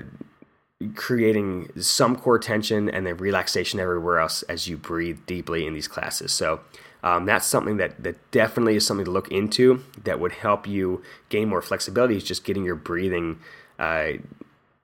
creating 0.96 1.72
some 1.80 2.16
core 2.16 2.40
tension 2.40 2.90
and 2.90 3.06
then 3.06 3.18
relaxation 3.18 3.80
everywhere 3.80 4.20
else 4.20 4.42
as 4.44 4.68
you 4.68 4.78
breathe 4.78 5.20
deeply 5.26 5.68
in 5.68 5.74
these 5.74 5.88
classes. 5.88 6.32
So 6.32 6.62
um, 7.04 7.26
that's 7.26 7.46
something 7.46 7.78
that, 7.78 8.02
that 8.04 8.32
definitely 8.32 8.76
is 8.76 8.88
something 8.88 9.06
to 9.06 9.12
look 9.12 9.32
into 9.32 9.84
that 10.04 10.20
would 10.20 10.34
help 10.34 10.68
you 10.68 11.02
gain 11.30 11.50
more 11.50 11.62
flexibility 11.62 12.18
is 12.18 12.24
just 12.24 12.44
getting 12.44 12.64
your 12.64 12.76
breathing 12.76 13.40
uh, 13.78 14.14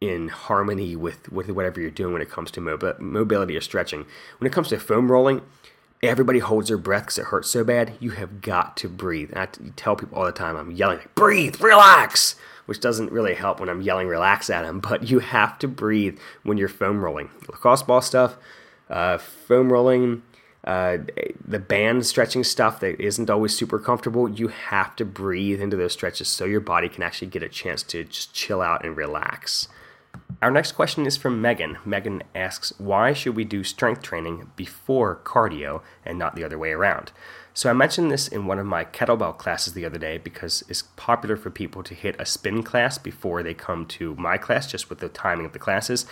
in 0.02 0.30
harmony 0.30 0.96
with, 0.96 1.32
with 1.32 1.50
whatever 1.50 1.82
you're 1.82 1.90
doing 1.90 2.14
when 2.14 2.22
it 2.22 2.30
comes 2.30 2.52
to 2.52 2.62
mobility 2.62 3.58
or 3.58 3.62
stretching. 3.62 4.06
When 4.38 4.48
it 4.48 4.54
comes 4.54 4.70
to 4.70 4.80
foam 4.80 5.12
rolling, 5.12 5.42
everybody 6.02 6.40
holds 6.40 6.70
their 6.70 6.78
breath 6.78 7.04
because 7.04 7.18
it 7.18 7.26
hurts 7.26 7.50
so 7.50 7.64
bad. 7.64 7.94
You 8.00 8.12
have 8.12 8.42
got 8.42 8.78
to 8.78 8.90
breathe. 8.90 9.32
And 9.32 9.40
I 9.40 9.48
tell 9.76 9.96
people 9.96 10.18
all 10.18 10.26
the 10.26 10.32
time, 10.32 10.56
I'm 10.56 10.72
yelling, 10.72 11.00
like, 11.00 11.16
breathe, 11.16 11.62
relax, 11.62 12.36
which 12.66 12.80
doesn't 12.80 13.12
really 13.12 13.34
help 13.34 13.60
when 13.60 13.70
I'm 13.70 13.82
yelling 13.82 14.08
relax 14.08 14.50
at 14.50 14.64
them, 14.64 14.80
but 14.90 15.10
you 15.10 15.20
have 15.20 15.60
to 15.60 15.68
breathe 15.68 16.20
when 16.44 16.58
you're 16.58 16.70
foam 16.70 17.04
rolling. 17.04 17.30
Lacrosse 17.48 17.84
ball 17.84 18.02
stuff, 18.02 18.38
uh, 18.90 19.18
foam 19.18 19.72
rolling, 19.72 20.24
uh, 20.64 20.98
the 21.46 21.60
band 21.60 22.06
stretching 22.06 22.44
stuff 22.44 22.80
that 22.82 23.00
isn't 23.00 23.30
always 23.30 23.56
super 23.56 23.80
comfortable, 23.80 24.30
you 24.30 24.50
have 24.50 24.96
to 24.98 25.06
breathe 25.06 25.62
into 25.62 25.78
those 25.78 25.94
stretches 25.94 26.28
so 26.28 26.46
your 26.46 26.60
body 26.60 26.90
can 26.90 27.02
actually 27.02 27.28
get 27.28 27.42
a 27.42 27.50
chance 27.50 27.82
to 27.82 28.04
just 28.04 28.34
chill 28.34 28.62
out 28.62 28.86
and 28.86 28.98
relax. 28.98 29.68
Our 30.42 30.52
next 30.52 30.72
question 30.72 31.06
is 31.06 31.18
from 31.18 31.42
Megan. 31.42 31.80
Megan 31.84 32.24
asks, 32.34 32.72
Why 32.78 33.12
should 33.12 33.36
we 33.36 33.44
do 33.44 33.62
strength 33.66 34.02
training 34.02 34.52
before 34.56 35.20
cardio 35.26 35.82
and 36.06 36.18
not 36.18 36.36
the 36.36 36.46
other 36.46 36.58
way 36.58 36.72
around? 36.72 37.12
So, 37.54 37.70
I 37.70 37.74
mentioned 37.74 38.10
this 38.10 38.30
in 38.30 38.46
one 38.46 38.58
of 38.58 38.66
my 38.66 38.86
kettlebell 38.86 39.38
classes 39.38 39.74
the 39.74 39.84
other 39.84 39.98
day 39.98 40.18
because 40.18 40.64
it's 40.70 40.84
popular 40.96 41.36
for 41.36 41.50
people 41.50 41.84
to 41.84 41.94
hit 41.94 42.16
a 42.18 42.26
spin 42.26 42.64
class 42.64 42.98
before 42.98 43.44
they 43.44 43.54
come 43.54 43.86
to 43.88 44.16
my 44.16 44.38
class, 44.38 44.72
just 44.72 44.90
with 44.90 45.00
the 45.00 45.10
timing 45.10 45.46
of 45.46 45.52
the 45.52 45.60
classes. 45.60 46.06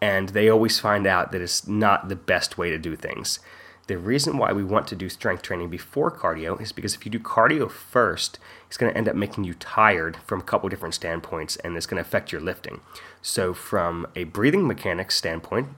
And 0.00 0.30
they 0.30 0.48
always 0.48 0.80
find 0.80 1.06
out 1.06 1.30
that 1.32 1.42
it's 1.42 1.68
not 1.68 2.08
the 2.08 2.16
best 2.16 2.56
way 2.56 2.70
to 2.70 2.78
do 2.78 2.96
things. 2.96 3.38
The 3.86 3.98
reason 3.98 4.38
why 4.38 4.52
we 4.52 4.64
want 4.64 4.86
to 4.88 4.96
do 4.96 5.10
strength 5.10 5.42
training 5.42 5.68
before 5.68 6.10
cardio 6.10 6.58
is 6.58 6.72
because 6.72 6.94
if 6.94 7.04
you 7.04 7.12
do 7.12 7.18
cardio 7.18 7.70
first, 7.70 8.38
it's 8.66 8.78
going 8.78 8.90
to 8.90 8.96
end 8.96 9.08
up 9.08 9.14
making 9.14 9.44
you 9.44 9.52
tired 9.52 10.16
from 10.24 10.40
a 10.40 10.44
couple 10.44 10.70
different 10.70 10.94
standpoints 10.94 11.56
and 11.56 11.76
it's 11.76 11.84
going 11.84 12.02
to 12.02 12.06
affect 12.06 12.32
your 12.32 12.40
lifting. 12.40 12.80
So, 13.20 13.52
from 13.52 14.06
a 14.16 14.24
breathing 14.24 14.66
mechanics 14.66 15.16
standpoint, 15.16 15.68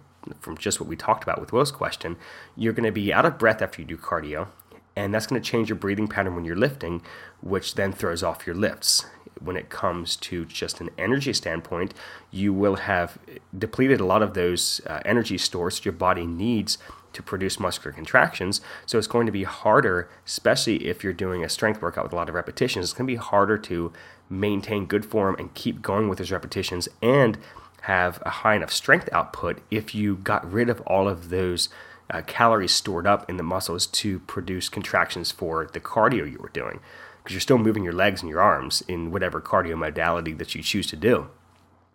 from 0.41 0.57
just 0.57 0.81
what 0.81 0.89
we 0.89 0.95
talked 0.95 1.25
about 1.25 1.41
with 1.41 1.53
Will's 1.53 1.73
question, 1.73 2.17
you're 2.55 2.73
going 2.73 2.85
to 2.85 2.93
be 2.93 3.13
out 3.13 3.27
of 3.27 3.39
breath 3.39 3.61
after 3.61 3.83
you 3.83 3.87
do 3.87 3.97
cardio, 3.97 4.49
and 4.95 5.13
that's 5.13 5.27
going 5.27 5.41
to 5.41 5.51
change 5.51 5.69
your 5.69 5.77
breathing 5.77 6.07
pattern 6.07 6.37
when 6.37 6.45
you're 6.45 6.57
lifting, 6.57 7.03
which 7.41 7.75
then 7.75 7.93
throws 7.93 8.23
off 8.23 8.47
your 8.47 8.57
lifts. 8.57 9.07
When 9.41 9.57
it 9.57 9.69
comes 9.69 10.17
to 10.17 10.47
just 10.47 10.81
an 10.81 10.91
energy 10.97 11.33
standpoint, 11.33 11.93
you 12.31 12.55
will 12.55 12.77
have 12.77 13.19
depleted 13.57 14.01
a 14.01 14.07
lot 14.07 14.23
of 14.23 14.35
those 14.35 14.81
uh, 14.87 15.01
energy 15.05 15.37
stores 15.39 15.85
your 15.85 15.93
body 15.93 16.25
needs 16.25 16.79
to 17.17 17.23
produce 17.23 17.59
muscular 17.59 17.93
contractions. 17.93 18.61
So 18.85 18.99
it's 18.99 19.07
going 19.07 19.27
to 19.27 19.33
be 19.33 19.45
harder, 19.45 20.09
especially 20.25 20.87
if 20.87 21.03
you're 21.03 21.13
doing 21.13 21.43
a 21.43 21.49
strength 21.49 21.83
workout 21.83 22.05
with 22.05 22.13
a 22.13 22.17
lot 22.17 22.29
of 22.29 22.35
repetitions, 22.35 22.85
it's 22.85 22.93
going 22.93 23.07
to 23.07 23.13
be 23.13 23.17
harder 23.17 23.59
to 23.59 23.93
maintain 24.29 24.87
good 24.87 25.05
form 25.05 25.35
and 25.39 25.55
keep 25.55 25.83
going 25.83 26.09
with 26.09 26.19
those 26.19 26.31
repetitions 26.31 26.89
and 27.03 27.39
have 27.83 28.23
a 28.27 28.31
high 28.31 28.55
enough 28.55 28.73
strength 28.73 29.09
output 29.13 29.61
if 29.71 29.95
you 29.95 30.17
got 30.17 30.51
rid 30.51 30.69
of 30.69 30.81
all 30.83 31.09
of 31.09 31.31
those 31.31 31.69
uh, 32.11 32.23
calories 32.27 32.73
stored 32.73 33.07
up 33.07 33.29
in 33.31 33.37
the 33.37 33.43
muscles 33.43 33.87
to 33.87 34.19
produce 34.21 34.69
contractions 34.69 35.31
for 35.31 35.69
the 35.73 35.81
cardio 35.81 36.31
you 36.31 36.39
were 36.39 36.51
doing. 36.51 36.81
Because 37.23 37.35
you're 37.35 37.41
still 37.41 37.59
moving 37.59 37.83
your 37.83 37.93
legs 37.93 38.21
and 38.23 38.31
your 38.31 38.41
arms 38.41 38.83
in 38.87 39.11
whatever 39.11 39.41
cardio 39.41 39.77
modality 39.77 40.33
that 40.35 40.55
you 40.55 40.63
choose 40.63 40.87
to 40.89 40.97
do. 40.97 41.29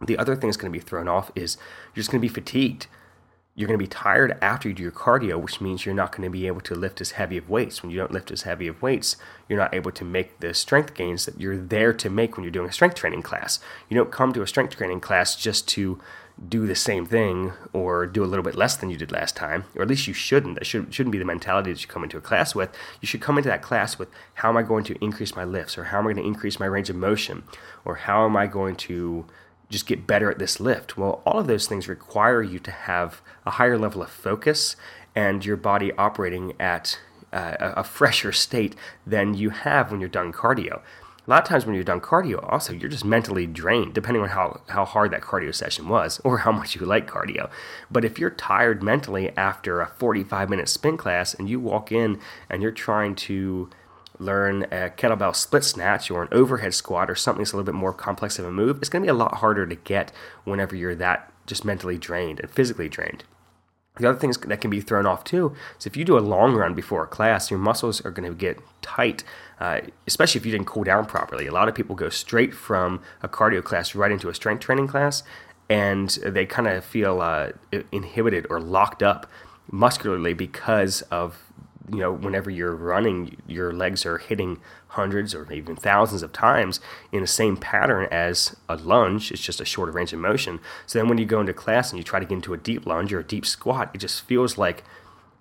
The 0.01 0.17
other 0.17 0.35
thing 0.35 0.49
that's 0.49 0.57
going 0.57 0.71
to 0.71 0.77
be 0.77 0.83
thrown 0.83 1.07
off 1.07 1.31
is 1.35 1.57
you're 1.93 2.01
just 2.01 2.11
going 2.11 2.21
to 2.21 2.27
be 2.27 2.33
fatigued 2.33 2.87
you're 3.53 3.67
going 3.67 3.77
to 3.77 3.83
be 3.83 3.87
tired 3.87 4.37
after 4.41 4.69
you 4.69 4.75
do 4.75 4.83
your 4.83 4.91
cardio, 4.91 5.39
which 5.39 5.59
means 5.59 5.85
you're 5.85 5.93
not 5.93 6.11
going 6.11 6.23
to 6.23 6.29
be 6.29 6.47
able 6.47 6.61
to 6.61 6.73
lift 6.73 7.01
as 7.01 7.11
heavy 7.11 7.37
of 7.37 7.49
weights. 7.49 7.83
When 7.83 7.91
you 7.91 7.97
don't 7.97 8.11
lift 8.11 8.31
as 8.31 8.43
heavy 8.43 8.67
of 8.67 8.81
weights, 8.81 9.17
you're 9.49 9.59
not 9.59 9.73
able 9.73 9.91
to 9.91 10.05
make 10.05 10.39
the 10.39 10.53
strength 10.53 10.93
gains 10.93 11.25
that 11.25 11.39
you're 11.39 11.57
there 11.57 11.91
to 11.91 12.09
make 12.09 12.37
when 12.37 12.45
you're 12.45 12.51
doing 12.51 12.69
a 12.69 12.73
strength 12.73 12.95
training 12.95 13.23
class. 13.23 13.59
You 13.89 13.97
don't 13.97 14.11
come 14.11 14.31
to 14.33 14.41
a 14.41 14.47
strength 14.47 14.77
training 14.77 15.01
class 15.01 15.35
just 15.35 15.67
to 15.69 15.99
do 16.47 16.65
the 16.65 16.75
same 16.75 17.05
thing 17.05 17.51
or 17.73 18.07
do 18.07 18.23
a 18.23 18.25
little 18.25 18.43
bit 18.43 18.55
less 18.55 18.77
than 18.77 18.89
you 18.89 18.97
did 18.97 19.11
last 19.11 19.35
time, 19.35 19.65
or 19.75 19.81
at 19.81 19.87
least 19.89 20.07
you 20.07 20.13
shouldn't. 20.13 20.55
That 20.55 20.65
should, 20.65 20.93
shouldn't 20.93 21.11
be 21.11 21.19
the 21.19 21.25
mentality 21.25 21.71
that 21.73 21.81
you 21.81 21.89
come 21.89 22.03
into 22.03 22.17
a 22.17 22.21
class 22.21 22.55
with. 22.55 22.69
You 23.01 23.07
should 23.07 23.21
come 23.21 23.37
into 23.37 23.49
that 23.49 23.61
class 23.61 23.99
with 23.99 24.09
how 24.35 24.49
am 24.49 24.57
I 24.57 24.63
going 24.63 24.85
to 24.85 25.03
increase 25.03 25.35
my 25.35 25.43
lifts, 25.43 25.77
or 25.77 25.85
how 25.85 25.99
am 25.99 26.05
I 26.07 26.13
going 26.13 26.23
to 26.23 26.27
increase 26.27 26.59
my 26.59 26.65
range 26.65 26.89
of 26.89 26.95
motion, 26.95 27.43
or 27.85 27.95
how 27.95 28.25
am 28.25 28.37
I 28.37 28.47
going 28.47 28.75
to 28.77 29.25
just 29.71 29.87
get 29.87 30.05
better 30.05 30.29
at 30.29 30.39
this 30.39 30.59
lift? 30.59 30.97
Well, 30.97 31.21
all 31.25 31.39
of 31.39 31.47
those 31.47 31.67
things 31.67 31.87
require 31.87 32.43
you 32.43 32.59
to 32.59 32.71
have 32.71 33.21
a 33.45 33.51
higher 33.51 33.77
level 33.77 34.03
of 34.03 34.09
focus 34.09 34.75
and 35.15 35.43
your 35.45 35.57
body 35.57 35.91
operating 35.93 36.53
at 36.59 36.99
uh, 37.33 37.55
a 37.59 37.83
fresher 37.83 38.31
state 38.31 38.75
than 39.05 39.33
you 39.33 39.49
have 39.49 39.91
when 39.91 39.99
you're 39.99 40.09
done 40.09 40.31
cardio. 40.31 40.81
A 41.27 41.29
lot 41.29 41.43
of 41.43 41.47
times 41.47 41.65
when 41.65 41.75
you're 41.75 41.83
done 41.83 42.01
cardio, 42.01 42.51
also, 42.51 42.73
you're 42.73 42.89
just 42.89 43.05
mentally 43.05 43.45
drained, 43.45 43.93
depending 43.93 44.23
on 44.23 44.29
how, 44.29 44.61
how 44.69 44.85
hard 44.85 45.11
that 45.11 45.21
cardio 45.21 45.53
session 45.53 45.87
was 45.87 46.19
or 46.23 46.39
how 46.39 46.51
much 46.51 46.75
you 46.75 46.85
like 46.85 47.09
cardio. 47.09 47.49
But 47.91 48.03
if 48.03 48.17
you're 48.17 48.31
tired 48.31 48.81
mentally 48.81 49.29
after 49.37 49.81
a 49.81 49.87
45 49.87 50.49
minute 50.49 50.67
spin 50.67 50.97
class 50.97 51.35
and 51.35 51.47
you 51.47 51.59
walk 51.59 51.91
in 51.91 52.19
and 52.49 52.61
you're 52.63 52.71
trying 52.71 53.15
to 53.15 53.69
learn 54.21 54.63
a 54.63 54.89
kettlebell 54.89 55.35
split 55.35 55.63
snatch 55.63 56.11
or 56.11 56.21
an 56.21 56.29
overhead 56.31 56.73
squat 56.73 57.09
or 57.09 57.15
something 57.15 57.41
that's 57.41 57.53
a 57.53 57.57
little 57.57 57.71
bit 57.71 57.77
more 57.77 57.93
complex 57.93 58.37
of 58.39 58.45
a 58.45 58.51
move, 58.51 58.77
it's 58.77 58.89
going 58.89 59.01
to 59.01 59.05
be 59.05 59.09
a 59.09 59.13
lot 59.13 59.35
harder 59.35 59.65
to 59.65 59.75
get 59.75 60.11
whenever 60.43 60.75
you're 60.75 60.95
that 60.95 61.31
just 61.45 61.65
mentally 61.65 61.97
drained 61.97 62.39
and 62.39 62.49
physically 62.49 62.87
drained. 62.87 63.23
The 63.97 64.07
other 64.07 64.19
things 64.19 64.37
that 64.37 64.61
can 64.61 64.69
be 64.69 64.79
thrown 64.79 65.05
off 65.05 65.25
too 65.25 65.53
is 65.77 65.85
if 65.85 65.97
you 65.97 66.05
do 66.05 66.17
a 66.17 66.19
long 66.19 66.55
run 66.55 66.73
before 66.73 67.03
a 67.03 67.07
class, 67.07 67.51
your 67.51 67.59
muscles 67.59 68.03
are 68.05 68.11
going 68.11 68.29
to 68.29 68.35
get 68.35 68.57
tight, 68.81 69.23
uh, 69.59 69.81
especially 70.07 70.39
if 70.39 70.45
you 70.45 70.51
didn't 70.51 70.67
cool 70.67 70.83
down 70.83 71.05
properly. 71.05 71.45
A 71.45 71.51
lot 71.51 71.67
of 71.67 71.75
people 71.75 71.95
go 71.95 72.09
straight 72.09 72.53
from 72.53 73.01
a 73.21 73.27
cardio 73.27 73.61
class 73.61 73.93
right 73.93 74.11
into 74.11 74.29
a 74.29 74.33
strength 74.33 74.61
training 74.61 74.87
class, 74.87 75.23
and 75.69 76.09
they 76.25 76.45
kind 76.45 76.67
of 76.67 76.85
feel 76.85 77.21
uh, 77.21 77.49
inhibited 77.91 78.47
or 78.49 78.61
locked 78.61 79.03
up 79.03 79.29
muscularly 79.69 80.33
because 80.33 81.01
of 81.03 81.50
you 81.89 81.99
know, 81.99 82.11
whenever 82.11 82.49
you're 82.49 82.75
running, 82.75 83.37
your 83.47 83.73
legs 83.73 84.05
are 84.05 84.17
hitting 84.17 84.59
hundreds 84.89 85.33
or 85.33 85.51
even 85.51 85.75
thousands 85.75 86.21
of 86.21 86.33
times 86.33 86.79
in 87.11 87.21
the 87.21 87.27
same 87.27 87.57
pattern 87.57 88.07
as 88.11 88.55
a 88.69 88.75
lunge. 88.75 89.31
It's 89.31 89.41
just 89.41 89.61
a 89.61 89.65
shorter 89.65 89.91
range 89.91 90.13
of 90.13 90.19
motion. 90.19 90.59
So 90.85 90.99
then 90.99 91.07
when 91.07 91.17
you 91.17 91.25
go 91.25 91.39
into 91.39 91.53
class 91.53 91.91
and 91.91 91.97
you 91.97 92.03
try 92.03 92.19
to 92.19 92.25
get 92.25 92.35
into 92.35 92.53
a 92.53 92.57
deep 92.57 92.85
lunge 92.85 93.13
or 93.13 93.19
a 93.19 93.23
deep 93.23 93.45
squat, 93.45 93.91
it 93.93 93.99
just 93.99 94.21
feels 94.21 94.57
like 94.57 94.83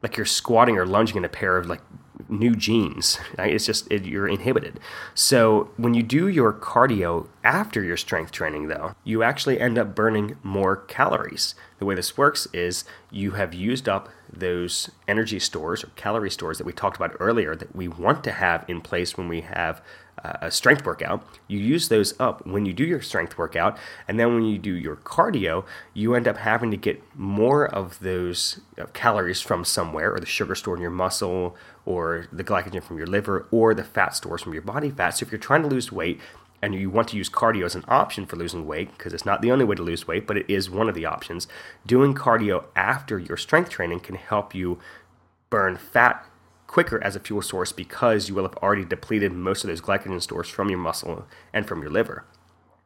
like 0.02 0.16
you're 0.16 0.26
squatting 0.26 0.78
or 0.78 0.86
lunging 0.86 1.18
in 1.18 1.24
a 1.24 1.28
pair 1.28 1.58
of 1.58 1.66
like 1.66 1.82
new 2.28 2.54
jeans. 2.54 3.18
It's 3.38 3.66
just 3.66 3.90
it, 3.90 4.04
you're 4.04 4.28
inhibited. 4.28 4.78
So 5.14 5.70
when 5.76 5.94
you 5.94 6.02
do 6.02 6.28
your 6.28 6.52
cardio 6.52 7.26
after 7.42 7.82
your 7.82 7.96
strength 7.96 8.32
training, 8.32 8.68
though, 8.68 8.94
you 9.02 9.22
actually 9.22 9.58
end 9.58 9.78
up 9.78 9.94
burning 9.94 10.36
more 10.42 10.76
calories. 10.76 11.54
The 11.78 11.86
way 11.86 11.94
this 11.94 12.16
works 12.16 12.46
is 12.52 12.84
you 13.10 13.32
have 13.32 13.54
used 13.54 13.88
up 13.88 14.10
those 14.32 14.90
energy 15.08 15.40
stores 15.40 15.82
or 15.82 15.88
calorie 15.96 16.30
stores 16.30 16.58
that 16.58 16.66
we 16.66 16.72
talked 16.72 16.96
about 16.96 17.16
earlier 17.18 17.56
that 17.56 17.74
we 17.74 17.88
want 17.88 18.22
to 18.24 18.32
have 18.32 18.64
in 18.68 18.80
place 18.80 19.16
when 19.16 19.28
we 19.28 19.40
have 19.40 19.82
a 20.22 20.50
strength 20.50 20.84
workout. 20.84 21.24
You 21.48 21.58
use 21.58 21.88
those 21.88 22.18
up 22.20 22.46
when 22.46 22.66
you 22.66 22.72
do 22.72 22.84
your 22.84 23.00
strength 23.00 23.38
workout, 23.38 23.78
and 24.06 24.18
then 24.18 24.34
when 24.34 24.44
you 24.44 24.58
do 24.58 24.74
your 24.74 24.96
cardio, 24.96 25.64
you 25.94 26.14
end 26.14 26.28
up 26.28 26.36
having 26.36 26.70
to 26.70 26.76
get 26.76 27.02
more 27.16 27.66
of 27.66 27.98
those 28.00 28.60
uh, 28.78 28.86
calories 28.92 29.40
from 29.40 29.64
somewhere, 29.64 30.12
or 30.12 30.20
the 30.20 30.26
sugar 30.26 30.54
stored 30.54 30.78
in 30.78 30.82
your 30.82 30.90
muscle, 30.90 31.56
or 31.90 32.28
the 32.32 32.44
glycogen 32.44 32.82
from 32.82 32.98
your 32.98 33.06
liver, 33.06 33.46
or 33.50 33.74
the 33.74 33.84
fat 33.84 34.14
stores 34.14 34.42
from 34.42 34.52
your 34.52 34.62
body 34.62 34.90
fat. 34.90 35.10
So 35.10 35.24
if 35.24 35.32
you're 35.32 35.38
trying 35.38 35.62
to 35.62 35.68
lose 35.68 35.90
weight, 35.90 36.20
and 36.62 36.74
you 36.74 36.90
want 36.90 37.08
to 37.08 37.16
use 37.16 37.30
cardio 37.30 37.64
as 37.64 37.74
an 37.74 37.84
option 37.88 38.26
for 38.26 38.36
losing 38.36 38.66
weight, 38.66 38.90
because 38.96 39.12
it's 39.14 39.24
not 39.24 39.40
the 39.40 39.50
only 39.50 39.64
way 39.64 39.74
to 39.74 39.82
lose 39.82 40.06
weight, 40.06 40.26
but 40.26 40.36
it 40.36 40.48
is 40.48 40.68
one 40.68 40.88
of 40.88 40.94
the 40.94 41.06
options, 41.06 41.48
doing 41.86 42.14
cardio 42.14 42.64
after 42.76 43.18
your 43.18 43.36
strength 43.36 43.70
training 43.70 44.00
can 44.00 44.14
help 44.14 44.54
you 44.54 44.78
burn 45.48 45.76
fat 45.76 46.26
quicker 46.66 47.02
as 47.02 47.16
a 47.16 47.20
fuel 47.20 47.42
source 47.42 47.72
because 47.72 48.28
you 48.28 48.34
will 48.34 48.44
have 48.44 48.56
already 48.58 48.84
depleted 48.84 49.32
most 49.32 49.64
of 49.64 49.68
those 49.68 49.80
glycogen 49.80 50.22
stores 50.22 50.48
from 50.48 50.68
your 50.68 50.78
muscle 50.78 51.26
and 51.52 51.66
from 51.66 51.82
your 51.82 51.90
liver. 51.90 52.24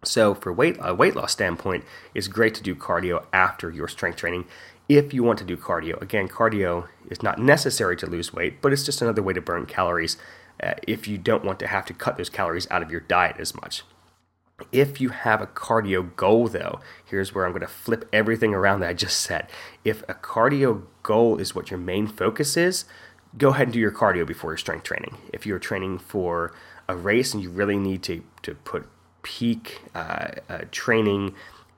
So, 0.05 0.35
for 0.35 0.53
weight 0.53 0.77
a 0.81 0.95
weight 0.95 1.17
loss 1.17 1.33
standpoint, 1.33 1.85
it's 2.15 2.29
great 2.29 2.55
to 2.55 2.63
do 2.63 2.75
cardio 2.75 3.25
after 3.33 3.71
your 3.71 3.89
strength 3.89 4.17
training. 4.17 4.47
If 4.89 5.15
you 5.15 5.23
want 5.23 5.39
to 5.39 5.45
do 5.45 5.57
cardio, 5.57 6.01
again, 6.03 6.29
cardio 6.29 6.89
is 7.11 7.23
not 7.23 7.39
necessary 7.39 7.97
to 7.97 8.07
lose 8.07 8.35
weight, 8.35 8.61
but 8.61 8.73
it's 8.73 8.85
just 8.85 9.01
another 9.01 9.23
way 9.23 9.33
to 9.33 9.41
burn 9.41 9.67
calories 9.67 10.19
uh, 10.63 10.75
if 10.87 11.09
you 11.09 11.17
don't 11.17 11.45
want 11.45 11.59
to 11.61 11.67
have 11.67 11.87
to 11.87 11.95
cut 11.95 12.17
those 12.17 12.29
calories 12.29 12.69
out 12.71 12.83
of 12.83 12.91
your 12.91 13.01
diet 13.01 13.37
as 13.39 13.55
much. 13.55 13.83
If 14.71 15.01
you 15.01 15.09
have 15.09 15.41
a 15.41 15.47
cardio 15.47 16.15
goal, 16.15 16.49
though, 16.49 16.81
here's 17.05 17.35
where 17.35 17.45
I'm 17.45 17.53
going 17.53 17.63
to 17.63 17.67
flip 17.67 18.09
everything 18.13 18.55
around 18.55 18.81
that 18.81 18.91
I 18.91 18.95
just 18.95 19.21
said. 19.21 19.49
If 19.85 20.03
a 20.03 20.15
cardio 20.15 20.83
goal 21.03 21.39
is 21.39 21.55
what 21.55 21.71
your 21.71 21.81
main 21.81 22.07
focus 22.07 22.57
is, 22.57 22.85
go 23.37 23.49
ahead 23.49 23.69
and 23.69 23.73
do 23.73 23.81
your 23.81 23.91
cardio 23.91 24.27
before 24.27 24.53
your 24.53 24.59
strength 24.59 24.85
training. 24.85 25.17
If 25.33 25.45
you're 25.45 25.59
training 25.59 25.99
for 25.99 26.53
a 26.89 26.95
race 26.95 27.35
and 27.35 27.43
you 27.43 27.51
really 27.51 27.79
need 27.79 28.03
to, 28.05 28.23
to 28.43 28.55
put 28.55 28.87
peak 29.23 29.81
uh, 29.95 30.29
uh, 30.49 30.59
training 30.71 31.35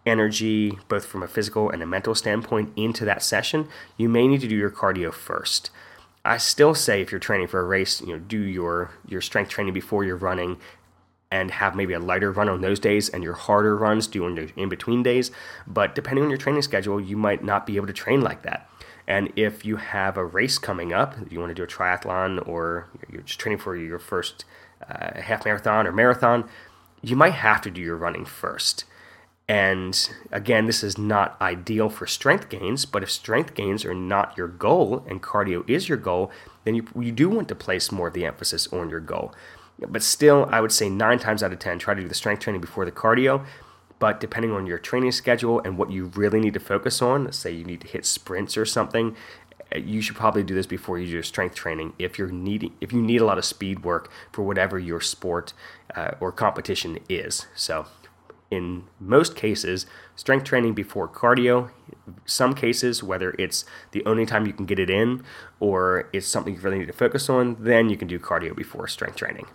energy, 0.06 0.78
both 0.88 1.04
from 1.04 1.22
a 1.22 1.28
physical 1.28 1.68
and 1.68 1.82
a 1.82 1.86
mental 1.86 2.14
standpoint, 2.14 2.72
into 2.76 3.04
that 3.04 3.22
session, 3.22 3.68
you 3.96 4.08
may 4.08 4.26
need 4.26 4.40
to 4.40 4.48
do 4.48 4.56
your 4.56 4.70
cardio 4.70 5.12
first. 5.12 5.70
I 6.24 6.38
still 6.38 6.74
say 6.74 7.02
if 7.02 7.12
you're 7.12 7.18
training 7.18 7.48
for 7.48 7.60
a 7.60 7.64
race, 7.64 8.00
you 8.00 8.08
know, 8.08 8.18
do 8.18 8.40
your 8.40 8.90
your 9.06 9.20
strength 9.20 9.50
training 9.50 9.74
before 9.74 10.04
you're 10.04 10.16
running 10.16 10.58
and 11.30 11.50
have 11.50 11.74
maybe 11.74 11.92
a 11.92 11.98
lighter 11.98 12.30
run 12.32 12.48
on 12.48 12.60
those 12.60 12.78
days 12.78 13.08
and 13.08 13.22
your 13.22 13.34
harder 13.34 13.76
runs 13.76 14.06
do 14.06 14.26
in, 14.26 14.52
in 14.56 14.68
between 14.68 15.02
days. 15.02 15.30
But 15.66 15.94
depending 15.94 16.24
on 16.24 16.30
your 16.30 16.38
training 16.38 16.62
schedule, 16.62 17.00
you 17.00 17.16
might 17.16 17.42
not 17.42 17.66
be 17.66 17.76
able 17.76 17.88
to 17.88 17.92
train 17.92 18.20
like 18.20 18.42
that. 18.42 18.68
And 19.08 19.32
if 19.36 19.64
you 19.64 19.76
have 19.76 20.16
a 20.16 20.24
race 20.24 20.58
coming 20.58 20.92
up, 20.92 21.14
you 21.30 21.38
want 21.38 21.50
to 21.50 21.54
do 21.54 21.62
a 21.62 21.66
triathlon 21.66 22.46
or 22.46 22.88
you're 23.10 23.22
just 23.22 23.38
training 23.38 23.58
for 23.58 23.76
your 23.76 23.98
first 23.98 24.44
uh, 24.88 25.20
half 25.20 25.44
marathon 25.44 25.86
or 25.86 25.92
marathon, 25.92 26.48
you 27.02 27.16
might 27.16 27.34
have 27.34 27.60
to 27.62 27.70
do 27.70 27.80
your 27.80 27.96
running 27.96 28.24
first. 28.24 28.84
And 29.48 30.10
again, 30.32 30.66
this 30.66 30.82
is 30.82 30.98
not 30.98 31.40
ideal 31.40 31.88
for 31.88 32.06
strength 32.06 32.48
gains, 32.48 32.84
but 32.84 33.04
if 33.04 33.10
strength 33.10 33.54
gains 33.54 33.84
are 33.84 33.94
not 33.94 34.36
your 34.36 34.48
goal 34.48 35.04
and 35.08 35.22
cardio 35.22 35.68
is 35.70 35.88
your 35.88 35.98
goal, 35.98 36.32
then 36.64 36.74
you, 36.74 36.86
you 36.98 37.12
do 37.12 37.28
want 37.28 37.46
to 37.48 37.54
place 37.54 37.92
more 37.92 38.08
of 38.08 38.14
the 38.14 38.26
emphasis 38.26 38.66
on 38.72 38.90
your 38.90 38.98
goal. 38.98 39.32
But 39.78 40.02
still, 40.02 40.48
I 40.50 40.60
would 40.60 40.72
say 40.72 40.88
nine 40.88 41.20
times 41.20 41.42
out 41.42 41.52
of 41.52 41.60
10, 41.60 41.78
try 41.78 41.94
to 41.94 42.02
do 42.02 42.08
the 42.08 42.14
strength 42.14 42.40
training 42.40 42.60
before 42.60 42.84
the 42.84 42.90
cardio 42.90 43.44
but 43.98 44.20
depending 44.20 44.52
on 44.52 44.66
your 44.66 44.78
training 44.78 45.12
schedule 45.12 45.60
and 45.60 45.78
what 45.78 45.90
you 45.90 46.06
really 46.14 46.40
need 46.40 46.54
to 46.54 46.60
focus 46.60 47.00
on, 47.00 47.24
let's 47.24 47.38
say 47.38 47.50
you 47.50 47.64
need 47.64 47.80
to 47.80 47.86
hit 47.86 48.04
sprints 48.04 48.56
or 48.56 48.64
something, 48.64 49.16
eh, 49.72 49.78
you 49.78 50.00
should 50.00 50.16
probably 50.16 50.42
do 50.42 50.54
this 50.54 50.66
before 50.66 50.98
you 50.98 51.06
do 51.06 51.12
your 51.12 51.22
strength 51.22 51.54
training 51.54 51.94
if 51.98 52.18
you're 52.18 52.30
needing 52.30 52.72
if 52.80 52.92
you 52.92 53.00
need 53.00 53.20
a 53.20 53.24
lot 53.24 53.38
of 53.38 53.44
speed 53.44 53.84
work 53.84 54.10
for 54.32 54.42
whatever 54.42 54.78
your 54.78 55.00
sport 55.00 55.52
uh, 55.94 56.12
or 56.20 56.30
competition 56.30 56.98
is. 57.08 57.46
So 57.54 57.86
in 58.50 58.84
most 59.00 59.36
cases, 59.36 59.86
strength 60.14 60.44
training 60.44 60.74
before 60.74 61.08
cardio. 61.08 61.70
Some 62.24 62.54
cases, 62.54 63.02
whether 63.02 63.34
it's 63.38 63.64
the 63.92 64.04
only 64.04 64.26
time 64.26 64.46
you 64.46 64.52
can 64.52 64.66
get 64.66 64.78
it 64.78 64.90
in 64.90 65.24
or 65.60 66.08
it's 66.12 66.26
something 66.26 66.54
you 66.54 66.60
really 66.60 66.78
need 66.78 66.86
to 66.86 66.92
focus 66.92 67.28
on, 67.28 67.56
then 67.58 67.88
you 67.88 67.96
can 67.96 68.08
do 68.08 68.18
cardio 68.18 68.54
before 68.54 68.86
strength 68.86 69.16
training. 69.16 69.46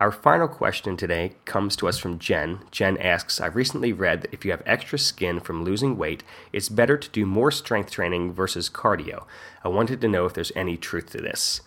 Our 0.00 0.12
final 0.12 0.46
question 0.46 0.96
today 0.96 1.32
comes 1.44 1.74
to 1.76 1.88
us 1.88 1.98
from 1.98 2.20
Jen. 2.20 2.60
Jen 2.70 2.96
asks 2.98 3.40
I've 3.40 3.56
recently 3.56 3.92
read 3.92 4.22
that 4.22 4.32
if 4.32 4.44
you 4.44 4.52
have 4.52 4.62
extra 4.64 4.96
skin 4.96 5.40
from 5.40 5.64
losing 5.64 5.98
weight, 5.98 6.22
it's 6.52 6.68
better 6.68 6.96
to 6.96 7.08
do 7.10 7.26
more 7.26 7.50
strength 7.50 7.90
training 7.90 8.32
versus 8.32 8.70
cardio. 8.70 9.24
I 9.64 9.68
wanted 9.68 10.00
to 10.00 10.08
know 10.08 10.24
if 10.24 10.34
there's 10.34 10.52
any 10.54 10.76
truth 10.76 11.10
to 11.10 11.18
this. 11.18 11.62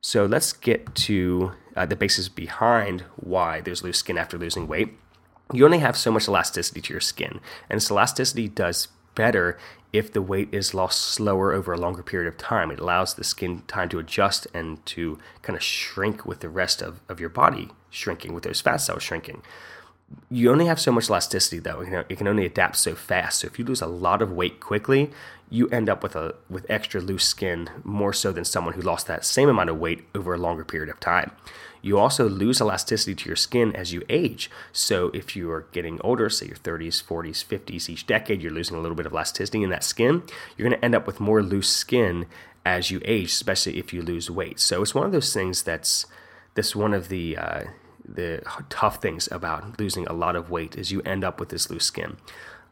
So 0.00 0.24
let's 0.24 0.54
get 0.54 0.94
to 0.94 1.52
uh, 1.76 1.84
the 1.84 1.96
basis 1.96 2.30
behind 2.30 3.02
why 3.16 3.60
there's 3.60 3.82
loose 3.82 3.98
skin 3.98 4.16
after 4.16 4.38
losing 4.38 4.66
weight. 4.66 4.96
You 5.52 5.64
only 5.64 5.78
have 5.78 5.96
so 5.96 6.10
much 6.10 6.28
elasticity 6.28 6.80
to 6.80 6.92
your 6.92 7.00
skin, 7.00 7.40
and 7.70 7.76
this 7.76 7.90
elasticity 7.90 8.48
does 8.48 8.88
better 9.14 9.58
if 9.92 10.12
the 10.12 10.20
weight 10.20 10.48
is 10.52 10.74
lost 10.74 11.00
slower 11.00 11.52
over 11.52 11.72
a 11.72 11.78
longer 11.78 12.02
period 12.02 12.28
of 12.28 12.36
time. 12.36 12.70
It 12.70 12.80
allows 12.80 13.14
the 13.14 13.24
skin 13.24 13.62
time 13.66 13.88
to 13.90 13.98
adjust 13.98 14.46
and 14.52 14.84
to 14.86 15.18
kind 15.42 15.56
of 15.56 15.62
shrink 15.62 16.26
with 16.26 16.40
the 16.40 16.48
rest 16.48 16.82
of, 16.82 17.00
of 17.08 17.20
your 17.20 17.28
body 17.28 17.70
shrinking, 17.90 18.34
with 18.34 18.44
those 18.44 18.60
fat 18.60 18.76
cells 18.78 19.02
shrinking. 19.02 19.42
You 20.30 20.52
only 20.52 20.66
have 20.66 20.78
so 20.80 20.92
much 20.92 21.08
elasticity 21.08 21.58
though. 21.58 21.80
You 21.80 21.90
know, 21.90 22.04
it 22.08 22.18
can 22.18 22.28
only 22.28 22.44
adapt 22.44 22.76
so 22.76 22.94
fast. 22.94 23.40
So 23.40 23.46
if 23.46 23.58
you 23.58 23.64
lose 23.64 23.80
a 23.80 23.86
lot 23.86 24.22
of 24.22 24.30
weight 24.30 24.60
quickly, 24.60 25.10
you 25.50 25.68
end 25.68 25.88
up 25.88 26.02
with 26.02 26.14
a 26.14 26.34
with 26.50 26.66
extra 26.68 27.00
loose 27.00 27.24
skin 27.24 27.70
more 27.82 28.12
so 28.12 28.32
than 28.32 28.44
someone 28.44 28.74
who 28.74 28.82
lost 28.82 29.06
that 29.06 29.24
same 29.24 29.48
amount 29.48 29.70
of 29.70 29.78
weight 29.78 30.04
over 30.14 30.34
a 30.34 30.38
longer 30.38 30.64
period 30.64 30.88
of 30.88 31.00
time. 31.00 31.32
You 31.86 32.00
also 32.00 32.28
lose 32.28 32.60
elasticity 32.60 33.14
to 33.14 33.28
your 33.28 33.36
skin 33.36 33.74
as 33.76 33.92
you 33.92 34.02
age. 34.08 34.50
So 34.72 35.12
if 35.14 35.36
you 35.36 35.52
are 35.52 35.68
getting 35.70 36.00
older, 36.00 36.28
say 36.28 36.46
your 36.46 36.56
30s, 36.56 37.00
40s, 37.00 37.44
50s, 37.44 37.88
each 37.88 38.08
decade, 38.08 38.42
you're 38.42 38.50
losing 38.50 38.76
a 38.76 38.80
little 38.80 38.96
bit 38.96 39.06
of 39.06 39.12
elasticity 39.12 39.62
in 39.62 39.70
that 39.70 39.84
skin, 39.84 40.24
you're 40.56 40.68
going 40.68 40.76
to 40.76 40.84
end 40.84 40.96
up 40.96 41.06
with 41.06 41.20
more 41.20 41.44
loose 41.44 41.68
skin 41.68 42.26
as 42.64 42.90
you 42.90 43.00
age, 43.04 43.28
especially 43.28 43.78
if 43.78 43.92
you 43.92 44.02
lose 44.02 44.28
weight. 44.28 44.58
So 44.58 44.82
it's 44.82 44.96
one 44.96 45.06
of 45.06 45.12
those 45.12 45.32
things 45.32 45.62
that's 45.62 46.06
that's 46.54 46.74
one 46.74 46.92
of 46.92 47.08
the 47.08 47.36
uh, 47.36 47.64
the 48.04 48.42
tough 48.68 49.00
things 49.00 49.28
about 49.30 49.78
losing 49.78 50.08
a 50.08 50.12
lot 50.12 50.34
of 50.34 50.50
weight 50.50 50.74
is 50.74 50.90
you 50.90 51.02
end 51.02 51.22
up 51.22 51.38
with 51.38 51.50
this 51.50 51.70
loose 51.70 51.84
skin 51.84 52.16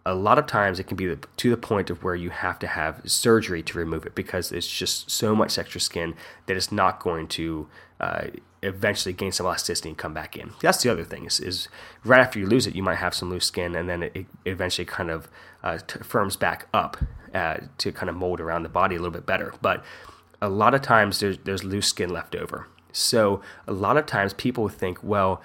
a 0.07 0.15
lot 0.15 0.39
of 0.39 0.47
times 0.47 0.79
it 0.79 0.85
can 0.85 0.97
be 0.97 1.17
to 1.37 1.51
the 1.51 1.57
point 1.57 1.89
of 1.89 2.03
where 2.05 2.15
you 2.15 2.31
have 2.31 2.59
to 2.59 2.67
have 2.67 3.01
surgery 3.07 3.63
to 3.63 3.79
remove 3.79 4.05
it 4.05 4.15
because 4.15 4.53
it's 4.53 4.69
just 4.69 5.11
so 5.11 5.35
much 5.35 5.59
extra 5.59 5.81
skin 5.81 6.15
that 6.47 6.57
it's 6.57 6.71
not 6.71 7.01
going 7.01 7.27
to 7.27 7.67
uh, 8.01 8.27
eventually 8.65 9.13
gain 9.13 9.33
some 9.33 9.47
elasticity 9.47 9.91
and 9.91 9.99
come 9.99 10.15
back 10.15 10.37
in. 10.37 10.53
That's 10.61 10.83
the 10.83 10.91
other 10.91 11.05
thing 11.05 11.27
is, 11.27 11.41
is 11.41 11.69
right 12.05 12.21
after 12.21 12.39
you 12.39 12.47
lose 12.47 12.67
it, 12.67 12.75
you 12.75 12.83
might 12.83 12.97
have 12.97 13.15
some 13.15 13.31
loose 13.31 13.47
skin 13.47 13.75
and 13.75 13.89
then 13.89 14.03
it, 14.05 14.17
it 14.17 14.27
eventually 14.45 14.85
kind 14.85 15.11
of 15.11 15.29
uh, 15.63 15.79
t- 15.79 16.01
firms 16.01 16.37
back 16.37 16.69
up 16.73 16.97
uh, 17.35 17.59
to 17.79 17.93
kind 17.93 18.09
of 18.09 18.17
mold 18.17 18.41
around 18.41 18.63
the 18.63 18.69
body 18.69 18.97
a 18.97 18.99
little 18.99 19.13
bit 19.13 19.27
better. 19.27 19.55
But 19.61 19.85
a 20.41 20.49
lot 20.49 20.75
of 20.75 20.83
times 20.83 21.21
there's, 21.21 21.39
there's 21.39 21.65
loose 21.65 21.89
skin 21.89 22.11
left 22.11 22.35
over. 22.35 22.69
So 22.93 23.43
a 23.67 23.73
lot 23.73 23.97
of 23.97 24.07
times 24.07 24.33
people 24.33 24.69
think, 24.69 25.03
well, 25.03 25.43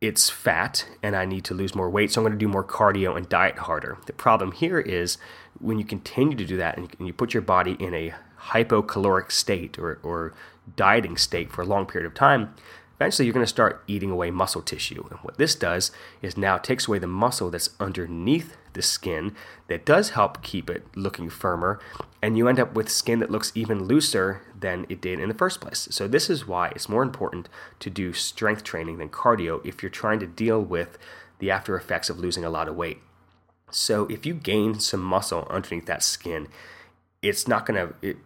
it's 0.00 0.28
fat 0.28 0.84
and 1.02 1.14
I 1.14 1.24
need 1.24 1.44
to 1.44 1.54
lose 1.54 1.76
more 1.76 1.88
weight, 1.88 2.10
so 2.10 2.20
I'm 2.20 2.24
going 2.24 2.32
to 2.32 2.38
do 2.38 2.48
more 2.48 2.64
cardio 2.64 3.16
and 3.16 3.28
diet 3.28 3.56
harder. 3.56 3.98
The 4.06 4.12
problem 4.12 4.50
here 4.50 4.80
is 4.80 5.16
when 5.60 5.78
you 5.78 5.84
continue 5.84 6.36
to 6.36 6.44
do 6.44 6.56
that 6.56 6.76
and 6.76 6.92
you 6.98 7.12
put 7.12 7.32
your 7.32 7.42
body 7.42 7.76
in 7.78 7.94
a 7.94 8.12
hypocaloric 8.48 9.30
state 9.30 9.78
or, 9.78 9.98
or 10.02 10.34
dieting 10.76 11.16
state 11.16 11.50
for 11.50 11.62
a 11.62 11.66
long 11.66 11.86
period 11.86 12.06
of 12.06 12.14
time, 12.14 12.54
eventually 12.96 13.26
you're 13.26 13.34
going 13.34 13.44
to 13.44 13.50
start 13.50 13.82
eating 13.86 14.10
away 14.10 14.30
muscle 14.30 14.62
tissue. 14.62 15.04
And 15.10 15.18
what 15.20 15.38
this 15.38 15.54
does 15.54 15.90
is 16.20 16.36
now 16.36 16.58
takes 16.58 16.86
away 16.86 16.98
the 16.98 17.06
muscle 17.06 17.50
that's 17.50 17.70
underneath 17.80 18.56
the 18.74 18.82
skin 18.82 19.34
that 19.68 19.84
does 19.84 20.10
help 20.10 20.42
keep 20.42 20.70
it 20.70 20.84
looking 20.94 21.28
firmer, 21.28 21.80
and 22.22 22.36
you 22.36 22.48
end 22.48 22.60
up 22.60 22.74
with 22.74 22.88
skin 22.88 23.18
that 23.20 23.30
looks 23.30 23.52
even 23.54 23.84
looser 23.84 24.42
than 24.58 24.86
it 24.88 25.00
did 25.00 25.20
in 25.20 25.28
the 25.28 25.34
first 25.34 25.60
place. 25.60 25.88
So, 25.90 26.08
this 26.08 26.30
is 26.30 26.46
why 26.46 26.68
it's 26.68 26.88
more 26.88 27.02
important 27.02 27.48
to 27.80 27.90
do 27.90 28.12
strength 28.12 28.64
training 28.64 28.98
than 28.98 29.08
cardio 29.08 29.64
if 29.66 29.82
you're 29.82 29.90
trying 29.90 30.20
to 30.20 30.26
deal 30.26 30.62
with 30.62 30.98
the 31.38 31.50
after 31.50 31.76
effects 31.76 32.08
of 32.08 32.18
losing 32.18 32.44
a 32.44 32.50
lot 32.50 32.68
of 32.68 32.76
weight. 32.76 32.98
So, 33.70 34.06
if 34.06 34.24
you 34.24 34.34
gain 34.34 34.78
some 34.80 35.02
muscle 35.02 35.46
underneath 35.50 35.86
that 35.86 36.02
skin, 36.02 36.48
it's 37.20 37.46
not 37.46 37.66
gonna 37.66 37.94
it, 38.02 38.16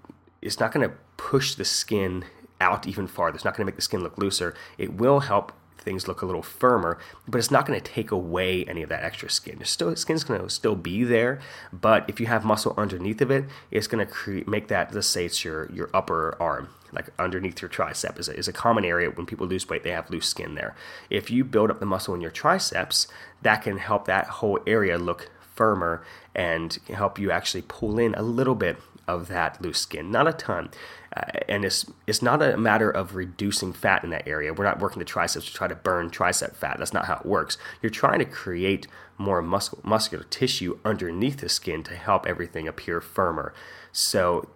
it's 0.47 0.61
not 0.61 0.73
gonna 0.73 0.93
push 1.17 1.55
the 1.55 1.65
skin 1.65 2.25
out 2.61 2.87
even 2.87 3.07
farther. 3.07 3.35
It's 3.35 3.45
not 3.45 3.57
gonna 3.57 3.67
make 3.67 3.77
the 3.77 3.83
skin 3.83 4.03
look 4.03 4.17
looser. 4.17 4.55
It 4.79 4.95
will 4.95 5.21
help 5.21 5.53
things 5.87 6.09
look 6.09 6.21
a 6.21 6.27
little 6.27 6.43
firmer, 6.43 6.99
but 7.27 7.39
it's 7.39 7.51
not 7.51 7.65
going 7.65 7.81
to 7.81 7.93
take 7.93 8.11
away 8.11 8.65
any 8.65 8.83
of 8.83 8.89
that 8.89 9.05
extra 9.05 9.31
skin. 9.31 9.59
Your 9.59 9.67
still, 9.67 9.95
skin's 9.95 10.25
going 10.25 10.43
to 10.43 10.51
still 10.51 10.75
be 10.75 11.05
there, 11.05 11.41
but 11.73 12.05
if 12.09 12.19
you 12.19 12.27
have 12.27 12.45
muscle 12.45 12.75
underneath 12.77 13.23
of 13.23 13.31
it, 13.31 13.45
it's 13.71 13.87
going 13.87 14.05
to 14.05 14.13
create 14.13 14.49
make 14.49 14.67
that. 14.69 14.93
Let's 14.93 15.07
say 15.07 15.25
it's 15.25 15.45
your 15.45 15.71
your 15.73 15.89
upper 15.95 16.37
arm, 16.41 16.71
like 16.93 17.09
underneath 17.19 17.63
your 17.63 17.71
tricep, 17.71 18.19
is 18.19 18.29
a, 18.29 18.37
is 18.37 18.49
a 18.49 18.53
common 18.53 18.85
area 18.85 19.11
when 19.11 19.27
people 19.27 19.47
lose 19.47 19.69
weight. 19.69 19.85
They 19.85 19.93
have 19.93 20.11
loose 20.11 20.27
skin 20.27 20.57
there. 20.57 20.75
If 21.09 21.31
you 21.31 21.45
build 21.45 21.71
up 21.71 21.79
the 21.79 21.87
muscle 21.87 22.15
in 22.15 22.21
your 22.21 22.33
triceps, 22.33 23.07
that 23.43 23.63
can 23.63 23.79
help 23.79 24.07
that 24.07 24.27
whole 24.27 24.59
area 24.67 24.99
look 24.99 25.31
firmer 25.55 26.03
and 26.35 26.77
help 26.93 27.19
you 27.19 27.31
actually 27.31 27.63
pull 27.63 27.99
in 27.99 28.15
a 28.17 28.23
little 28.23 28.57
bit 28.57 28.77
of 29.09 29.29
that 29.29 29.61
loose 29.62 29.79
skin, 29.79 30.11
not 30.11 30.27
a 30.27 30.33
ton. 30.33 30.71
Uh, 31.16 31.23
and 31.49 31.64
it's 31.64 31.87
it's 32.07 32.21
not 32.21 32.42
a 32.42 32.57
matter 32.57 32.90
of 32.90 33.14
reducing 33.14 33.73
fat 33.73 34.05
in 34.05 34.11
that 34.11 34.27
area. 34.27 34.53
We're 34.53 34.64
not 34.64 34.81
working 34.81 34.99
the 34.99 35.05
triceps 35.05 35.47
to 35.47 35.55
try 35.55 35.69
to 35.69 35.75
burn 35.75 36.11
tricep 36.11 36.57
fat. 36.57 36.77
That's 36.79 36.92
not 36.92 37.07
how 37.07 37.16
it 37.16 37.27
works. 37.27 37.57
You're 37.81 37.90
trying 37.90 38.19
to 38.19 38.25
create 38.25 38.87
more 39.19 39.40
muscle, 39.40 39.79
muscular 39.83 40.25
tissue 40.25 40.79
underneath 40.85 41.38
the 41.38 41.49
skin 41.49 41.83
to 41.85 41.95
help 41.95 42.27
everything 42.27 42.69
appear 42.69 43.01
firmer. 43.01 43.55
So, 43.92 44.49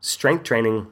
strength 0.00 0.44
training, 0.44 0.86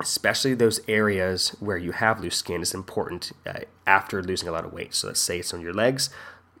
especially 0.00 0.54
those 0.54 0.80
areas 0.86 1.56
where 1.60 1.78
you 1.78 1.92
have 1.92 2.20
loose 2.20 2.36
skin, 2.36 2.60
is 2.60 2.74
important 2.74 3.32
uh, 3.46 3.60
after 3.86 4.22
losing 4.22 4.48
a 4.48 4.52
lot 4.52 4.64
of 4.64 4.72
weight. 4.72 4.94
So, 4.94 5.06
let's 5.06 5.20
say 5.20 5.38
it's 5.38 5.54
on 5.54 5.60
your 5.60 5.72
legs, 5.72 6.10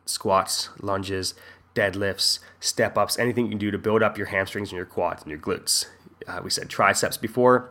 squats, 0.06 0.70
lunges, 0.80 1.34
deadlifts, 1.78 2.40
step 2.60 2.98
ups, 2.98 3.18
anything 3.18 3.44
you 3.44 3.50
can 3.50 3.58
do 3.58 3.70
to 3.70 3.78
build 3.78 4.02
up 4.02 4.18
your 4.18 4.26
hamstrings 4.28 4.70
and 4.70 4.76
your 4.76 4.86
quads 4.86 5.22
and 5.22 5.30
your 5.30 5.40
glutes. 5.40 5.86
Uh, 6.26 6.40
we 6.42 6.50
said 6.50 6.68
triceps 6.68 7.16
before 7.16 7.70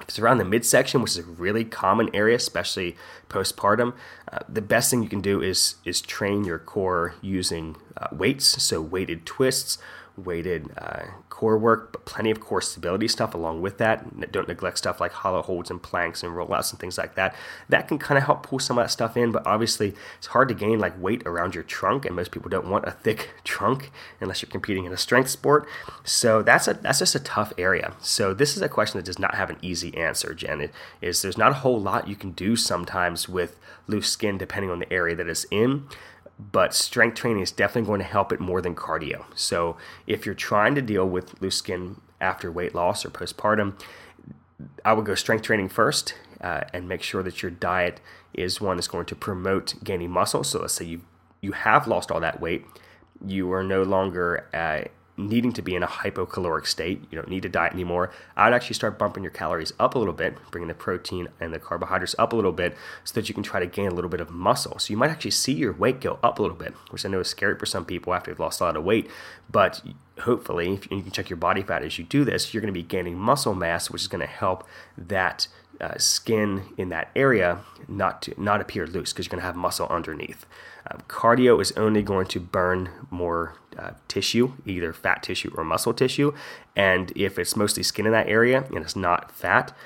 it's 0.00 0.18
around 0.18 0.38
the 0.38 0.44
midsection, 0.44 1.00
which 1.00 1.12
is 1.12 1.18
a 1.18 1.22
really 1.22 1.64
common 1.64 2.10
area, 2.14 2.36
especially 2.36 2.96
postpartum, 3.28 3.94
uh, 4.32 4.38
the 4.48 4.62
best 4.62 4.90
thing 4.90 5.02
you 5.02 5.08
can 5.08 5.20
do 5.20 5.40
is 5.40 5.76
is 5.84 6.00
train 6.00 6.44
your 6.44 6.58
core 6.58 7.14
using 7.20 7.76
uh, 7.96 8.08
weights, 8.12 8.62
so 8.62 8.80
weighted 8.80 9.24
twists, 9.26 9.78
weighted 10.16 10.70
uh, 10.76 11.04
core 11.28 11.58
work, 11.58 11.92
but 11.92 12.04
plenty 12.04 12.30
of 12.30 12.40
core 12.40 12.60
stability 12.60 13.08
stuff 13.08 13.34
along 13.34 13.62
with 13.62 13.78
that. 13.78 14.30
Don't 14.32 14.48
neglect 14.48 14.78
stuff 14.78 15.00
like 15.00 15.12
hollow 15.12 15.42
holds 15.42 15.70
and 15.70 15.82
planks 15.82 16.22
and 16.22 16.32
rollouts 16.32 16.70
and 16.70 16.78
things 16.78 16.98
like 16.98 17.14
that. 17.14 17.34
That 17.68 17.88
can 17.88 17.98
kind 17.98 18.18
of 18.18 18.24
help 18.24 18.42
pull 18.42 18.58
some 18.58 18.78
of 18.78 18.84
that 18.84 18.90
stuff 18.90 19.16
in, 19.16 19.32
but 19.32 19.46
obviously 19.46 19.94
it's 20.18 20.28
hard 20.28 20.48
to 20.48 20.54
gain 20.54 20.78
like 20.78 21.00
weight 21.00 21.22
around 21.26 21.54
your 21.54 21.64
trunk, 21.64 22.04
and 22.04 22.14
most 22.14 22.30
people 22.30 22.50
don't 22.50 22.68
want 22.68 22.86
a 22.86 22.90
thick 22.90 23.30
trunk 23.44 23.90
unless 24.20 24.42
you're 24.42 24.50
competing 24.50 24.84
in 24.84 24.92
a 24.92 24.96
strength 24.96 25.30
sport. 25.30 25.66
So 26.04 26.42
that's 26.42 26.68
a 26.68 26.74
that's 26.74 26.98
just 26.98 27.14
a 27.14 27.20
tough 27.20 27.52
area. 27.58 27.94
So 28.00 28.34
this 28.34 28.56
is 28.56 28.62
a 28.62 28.68
question 28.68 28.98
that 28.98 29.06
does 29.06 29.18
not 29.18 29.34
have 29.34 29.50
an 29.50 29.58
easy 29.62 29.96
answer, 29.96 30.34
Jen. 30.34 30.60
It 30.60 30.72
is 31.00 31.22
there's 31.22 31.38
not 31.38 31.52
a 31.52 31.56
whole 31.56 31.80
lot 31.80 32.08
you 32.08 32.16
can 32.16 32.32
do 32.32 32.56
sometimes 32.56 33.28
with 33.28 33.58
loose 33.86 34.08
skin 34.08 34.38
depending 34.38 34.70
on 34.70 34.78
the 34.78 34.92
area 34.92 35.16
that 35.16 35.26
it's 35.26 35.46
in 35.50 35.86
but 36.50 36.74
strength 36.74 37.16
training 37.16 37.42
is 37.42 37.52
definitely 37.52 37.86
going 37.86 38.00
to 38.00 38.06
help 38.06 38.32
it 38.32 38.40
more 38.40 38.60
than 38.60 38.74
cardio. 38.74 39.24
So 39.34 39.76
if 40.06 40.26
you're 40.26 40.34
trying 40.34 40.74
to 40.74 40.82
deal 40.82 41.08
with 41.08 41.40
loose 41.40 41.56
skin 41.56 42.00
after 42.20 42.50
weight 42.50 42.74
loss 42.74 43.04
or 43.04 43.10
postpartum, 43.10 43.78
I 44.84 44.92
would 44.92 45.04
go 45.04 45.14
strength 45.14 45.42
training 45.42 45.68
first 45.68 46.14
uh, 46.40 46.62
and 46.72 46.88
make 46.88 47.02
sure 47.02 47.22
that 47.22 47.42
your 47.42 47.50
diet 47.50 48.00
is 48.34 48.60
one 48.60 48.76
that's 48.76 48.88
going 48.88 49.06
to 49.06 49.14
promote 49.14 49.82
gaining 49.84 50.10
muscle. 50.10 50.44
So 50.44 50.60
let's 50.60 50.74
say 50.74 50.84
you 50.84 51.02
you 51.40 51.52
have 51.52 51.88
lost 51.88 52.12
all 52.12 52.20
that 52.20 52.40
weight, 52.40 52.64
you 53.26 53.52
are 53.52 53.64
no 53.64 53.82
longer 53.82 54.48
uh, 54.54 54.88
needing 55.28 55.52
to 55.52 55.62
be 55.62 55.74
in 55.74 55.82
a 55.82 55.86
hypocaloric 55.86 56.66
state. 56.66 57.02
You 57.10 57.16
don't 57.16 57.28
need 57.28 57.42
to 57.42 57.48
diet 57.48 57.72
anymore. 57.72 58.10
I'd 58.36 58.54
actually 58.54 58.74
start 58.74 58.98
bumping 58.98 59.22
your 59.22 59.32
calories 59.32 59.72
up 59.78 59.94
a 59.94 59.98
little 59.98 60.14
bit, 60.14 60.36
bringing 60.50 60.68
the 60.68 60.74
protein 60.74 61.28
and 61.40 61.52
the 61.52 61.58
carbohydrates 61.58 62.14
up 62.18 62.32
a 62.32 62.36
little 62.36 62.52
bit 62.52 62.76
so 63.04 63.14
that 63.14 63.28
you 63.28 63.34
can 63.34 63.42
try 63.42 63.60
to 63.60 63.66
gain 63.66 63.88
a 63.88 63.94
little 63.94 64.10
bit 64.10 64.20
of 64.20 64.30
muscle. 64.30 64.78
So 64.78 64.92
you 64.92 64.96
might 64.96 65.10
actually 65.10 65.32
see 65.32 65.52
your 65.52 65.72
weight 65.72 66.00
go 66.00 66.18
up 66.22 66.38
a 66.38 66.42
little 66.42 66.56
bit, 66.56 66.74
which 66.90 67.04
I 67.04 67.08
know 67.08 67.20
is 67.20 67.28
scary 67.28 67.58
for 67.58 67.66
some 67.66 67.84
people 67.84 68.14
after 68.14 68.30
they've 68.30 68.40
lost 68.40 68.60
a 68.60 68.64
lot 68.64 68.76
of 68.76 68.84
weight. 68.84 69.08
But 69.50 69.82
hopefully, 70.20 70.74
if 70.74 70.90
you 70.90 71.02
can 71.02 71.10
check 71.10 71.30
your 71.30 71.36
body 71.36 71.62
fat 71.62 71.82
as 71.82 71.98
you 71.98 72.04
do 72.04 72.24
this, 72.24 72.52
you're 72.52 72.60
going 72.60 72.72
to 72.72 72.78
be 72.78 72.82
gaining 72.82 73.18
muscle 73.18 73.54
mass, 73.54 73.90
which 73.90 74.02
is 74.02 74.08
going 74.08 74.20
to 74.20 74.26
help 74.26 74.66
that 74.96 75.48
uh, 75.82 75.98
skin 75.98 76.62
in 76.76 76.88
that 76.90 77.10
area 77.16 77.60
not 77.88 78.22
to 78.22 78.40
not 78.40 78.60
appear 78.60 78.86
loose 78.86 79.12
because 79.12 79.26
you're 79.26 79.30
going 79.30 79.40
to 79.40 79.46
have 79.46 79.56
muscle 79.56 79.86
underneath. 79.88 80.46
Uh, 80.90 80.96
cardio 81.08 81.60
is 81.60 81.72
only 81.72 82.02
going 82.02 82.26
to 82.26 82.40
burn 82.40 82.88
more 83.10 83.54
uh, 83.78 83.90
tissue, 84.08 84.52
either 84.66 84.92
fat 84.92 85.22
tissue 85.22 85.52
or 85.56 85.64
muscle 85.64 85.92
tissue, 85.92 86.32
and 86.76 87.12
if 87.16 87.38
it's 87.38 87.56
mostly 87.56 87.82
skin 87.82 88.06
in 88.06 88.12
that 88.12 88.28
area 88.28 88.64
and 88.68 88.78
it's 88.78 88.96
not 88.96 89.32
fat, 89.32 89.76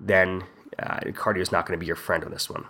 then 0.00 0.44
uh, 0.78 0.98
cardio 1.12 1.40
is 1.40 1.52
not 1.52 1.66
going 1.66 1.78
to 1.78 1.80
be 1.80 1.86
your 1.86 1.96
friend 1.96 2.24
on 2.24 2.30
this 2.30 2.50
one. 2.50 2.64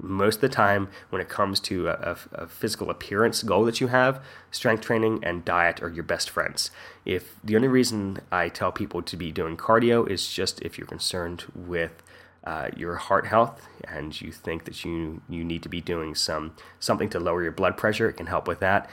Most 0.00 0.36
of 0.36 0.40
the 0.40 0.48
time, 0.48 0.88
when 1.10 1.22
it 1.22 1.28
comes 1.28 1.60
to 1.60 1.88
a, 1.88 2.16
a, 2.32 2.48
physical 2.48 2.90
appearance 2.90 3.44
goal 3.44 3.64
that 3.64 3.80
you 3.80 3.86
have, 3.86 4.20
strength 4.50 4.82
training 4.82 5.20
and 5.22 5.44
diet 5.44 5.80
are 5.80 5.88
your 5.88 6.02
best 6.02 6.30
friends. 6.30 6.72
If 7.04 7.36
the 7.44 7.54
only 7.54 7.68
reason 7.68 8.18
I 8.32 8.48
tell 8.48 8.72
people 8.72 9.02
to 9.02 9.16
be 9.16 9.30
doing 9.30 9.56
cardio 9.56 10.08
is 10.08 10.32
just 10.32 10.60
if 10.62 10.78
you're 10.78 10.86
concerned 10.86 11.44
with 11.54 12.02
uh, 12.44 12.68
your 12.76 12.96
heart 12.96 13.26
health 13.26 13.68
and 13.84 14.20
you 14.20 14.32
think 14.32 14.64
that 14.64 14.84
you 14.84 15.20
you 15.28 15.44
need 15.44 15.62
to 15.62 15.68
be 15.68 15.80
doing 15.80 16.14
some 16.14 16.54
something 16.80 17.08
to 17.10 17.20
lower 17.20 17.42
your 17.42 17.52
blood 17.52 17.76
pressure, 17.76 18.08
it 18.08 18.14
can 18.14 18.26
help 18.26 18.48
with 18.48 18.60
that. 18.60 18.88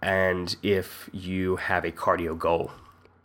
And 0.00 0.54
if 0.62 1.08
you 1.12 1.56
have 1.56 1.84
a 1.84 1.92
cardio 1.92 2.38
goal, 2.38 2.70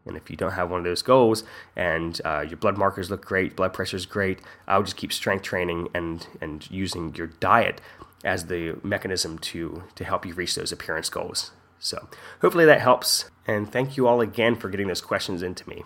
and 0.05 0.17
if 0.17 0.29
you 0.29 0.35
don't 0.35 0.51
have 0.51 0.69
one 0.69 0.79
of 0.79 0.85
those 0.85 1.01
goals 1.01 1.43
and 1.75 2.19
uh, 2.25 2.41
your 2.41 2.57
blood 2.57 2.77
markers 2.77 3.09
look 3.09 3.23
great, 3.23 3.55
blood 3.55 3.73
pressure 3.73 3.97
is 3.97 4.05
great, 4.05 4.39
I 4.67 4.77
would 4.77 4.87
just 4.87 4.97
keep 4.97 5.13
strength 5.13 5.43
training 5.43 5.89
and 5.93 6.25
and 6.41 6.69
using 6.71 7.15
your 7.15 7.27
diet 7.27 7.79
as 8.23 8.47
the 8.47 8.77
mechanism 8.83 9.39
to 9.39 9.83
to 9.95 10.03
help 10.03 10.25
you 10.25 10.33
reach 10.33 10.55
those 10.55 10.71
appearance 10.71 11.09
goals. 11.09 11.51
So 11.79 12.09
hopefully 12.41 12.65
that 12.65 12.81
helps. 12.81 13.29
And 13.47 13.71
thank 13.71 13.95
you 13.95 14.07
all 14.07 14.19
again 14.19 14.55
for 14.55 14.69
getting 14.69 14.87
those 14.87 15.01
questions 15.01 15.41
into 15.41 15.67
me. 15.69 15.83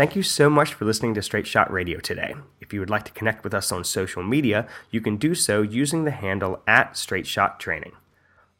Thank 0.00 0.16
you 0.16 0.22
so 0.22 0.48
much 0.48 0.72
for 0.72 0.86
listening 0.86 1.12
to 1.12 1.20
Straight 1.20 1.46
Shot 1.46 1.70
Radio 1.70 2.00
today. 2.00 2.34
If 2.58 2.72
you 2.72 2.80
would 2.80 2.88
like 2.88 3.04
to 3.04 3.12
connect 3.12 3.44
with 3.44 3.52
us 3.52 3.70
on 3.70 3.84
social 3.84 4.22
media, 4.22 4.66
you 4.90 5.02
can 5.02 5.18
do 5.18 5.34
so 5.34 5.60
using 5.60 6.04
the 6.04 6.10
handle 6.10 6.62
at 6.66 6.96
Straight 6.96 7.26
Shot 7.26 7.60
Training. 7.60 7.92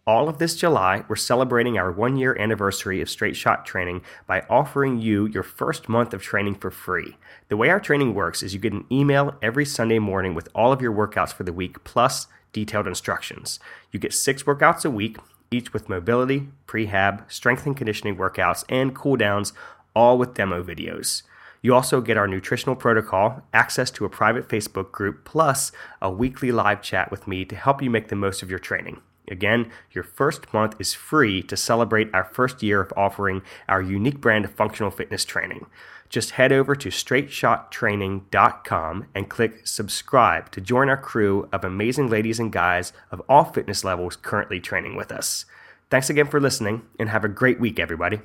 All 0.06 0.28
of 0.28 0.36
this 0.36 0.54
July, 0.54 1.02
we're 1.08 1.16
celebrating 1.16 1.78
our 1.78 1.90
one 1.90 2.18
year 2.18 2.36
anniversary 2.38 3.00
of 3.00 3.08
Straight 3.08 3.36
Shot 3.36 3.64
Training 3.64 4.02
by 4.26 4.42
offering 4.50 5.00
you 5.00 5.24
your 5.28 5.42
first 5.42 5.88
month 5.88 6.12
of 6.12 6.20
training 6.20 6.56
for 6.56 6.70
free. 6.70 7.16
The 7.48 7.56
way 7.56 7.70
our 7.70 7.80
training 7.80 8.12
works 8.12 8.42
is 8.42 8.52
you 8.52 8.60
get 8.60 8.74
an 8.74 8.84
email 8.92 9.34
every 9.40 9.64
Sunday 9.64 9.98
morning 9.98 10.34
with 10.34 10.50
all 10.54 10.74
of 10.74 10.82
your 10.82 10.92
workouts 10.92 11.32
for 11.32 11.44
the 11.44 11.54
week 11.54 11.82
plus 11.84 12.26
detailed 12.52 12.86
instructions. 12.86 13.58
You 13.92 13.98
get 13.98 14.12
six 14.12 14.42
workouts 14.42 14.84
a 14.84 14.90
week, 14.90 15.16
each 15.50 15.72
with 15.72 15.88
mobility, 15.88 16.48
prehab, 16.66 17.32
strength 17.32 17.64
and 17.64 17.74
conditioning 17.74 18.16
workouts, 18.16 18.62
and 18.68 18.94
cool 18.94 19.16
downs, 19.16 19.54
all 19.96 20.18
with 20.18 20.34
demo 20.34 20.62
videos. 20.62 21.22
You 21.62 21.74
also 21.74 22.00
get 22.00 22.16
our 22.16 22.26
nutritional 22.26 22.74
protocol, 22.74 23.42
access 23.52 23.90
to 23.92 24.04
a 24.04 24.10
private 24.10 24.48
Facebook 24.48 24.90
group, 24.92 25.24
plus 25.24 25.72
a 26.00 26.10
weekly 26.10 26.52
live 26.52 26.80
chat 26.82 27.10
with 27.10 27.28
me 27.28 27.44
to 27.44 27.56
help 27.56 27.82
you 27.82 27.90
make 27.90 28.08
the 28.08 28.16
most 28.16 28.42
of 28.42 28.48
your 28.50 28.58
training. 28.58 29.00
Again, 29.28 29.70
your 29.92 30.04
first 30.04 30.52
month 30.52 30.74
is 30.80 30.92
free 30.94 31.42
to 31.44 31.56
celebrate 31.56 32.12
our 32.12 32.24
first 32.24 32.60
year 32.62 32.80
of 32.80 32.92
offering 32.96 33.42
our 33.68 33.80
unique 33.80 34.20
brand 34.20 34.44
of 34.44 34.50
functional 34.52 34.90
fitness 34.90 35.24
training. 35.24 35.66
Just 36.08 36.32
head 36.32 36.52
over 36.52 36.74
to 36.74 36.88
straightshottraining.com 36.88 39.06
and 39.14 39.28
click 39.28 39.64
subscribe 39.66 40.50
to 40.50 40.60
join 40.60 40.88
our 40.88 40.96
crew 40.96 41.48
of 41.52 41.64
amazing 41.64 42.10
ladies 42.10 42.40
and 42.40 42.50
guys 42.50 42.92
of 43.12 43.22
all 43.28 43.44
fitness 43.44 43.84
levels 43.84 44.16
currently 44.16 44.58
training 44.58 44.96
with 44.96 45.12
us. 45.12 45.44
Thanks 45.88 46.10
again 46.10 46.26
for 46.26 46.40
listening 46.40 46.82
and 46.98 47.08
have 47.08 47.24
a 47.24 47.28
great 47.28 47.60
week, 47.60 47.78
everybody. 47.78 48.18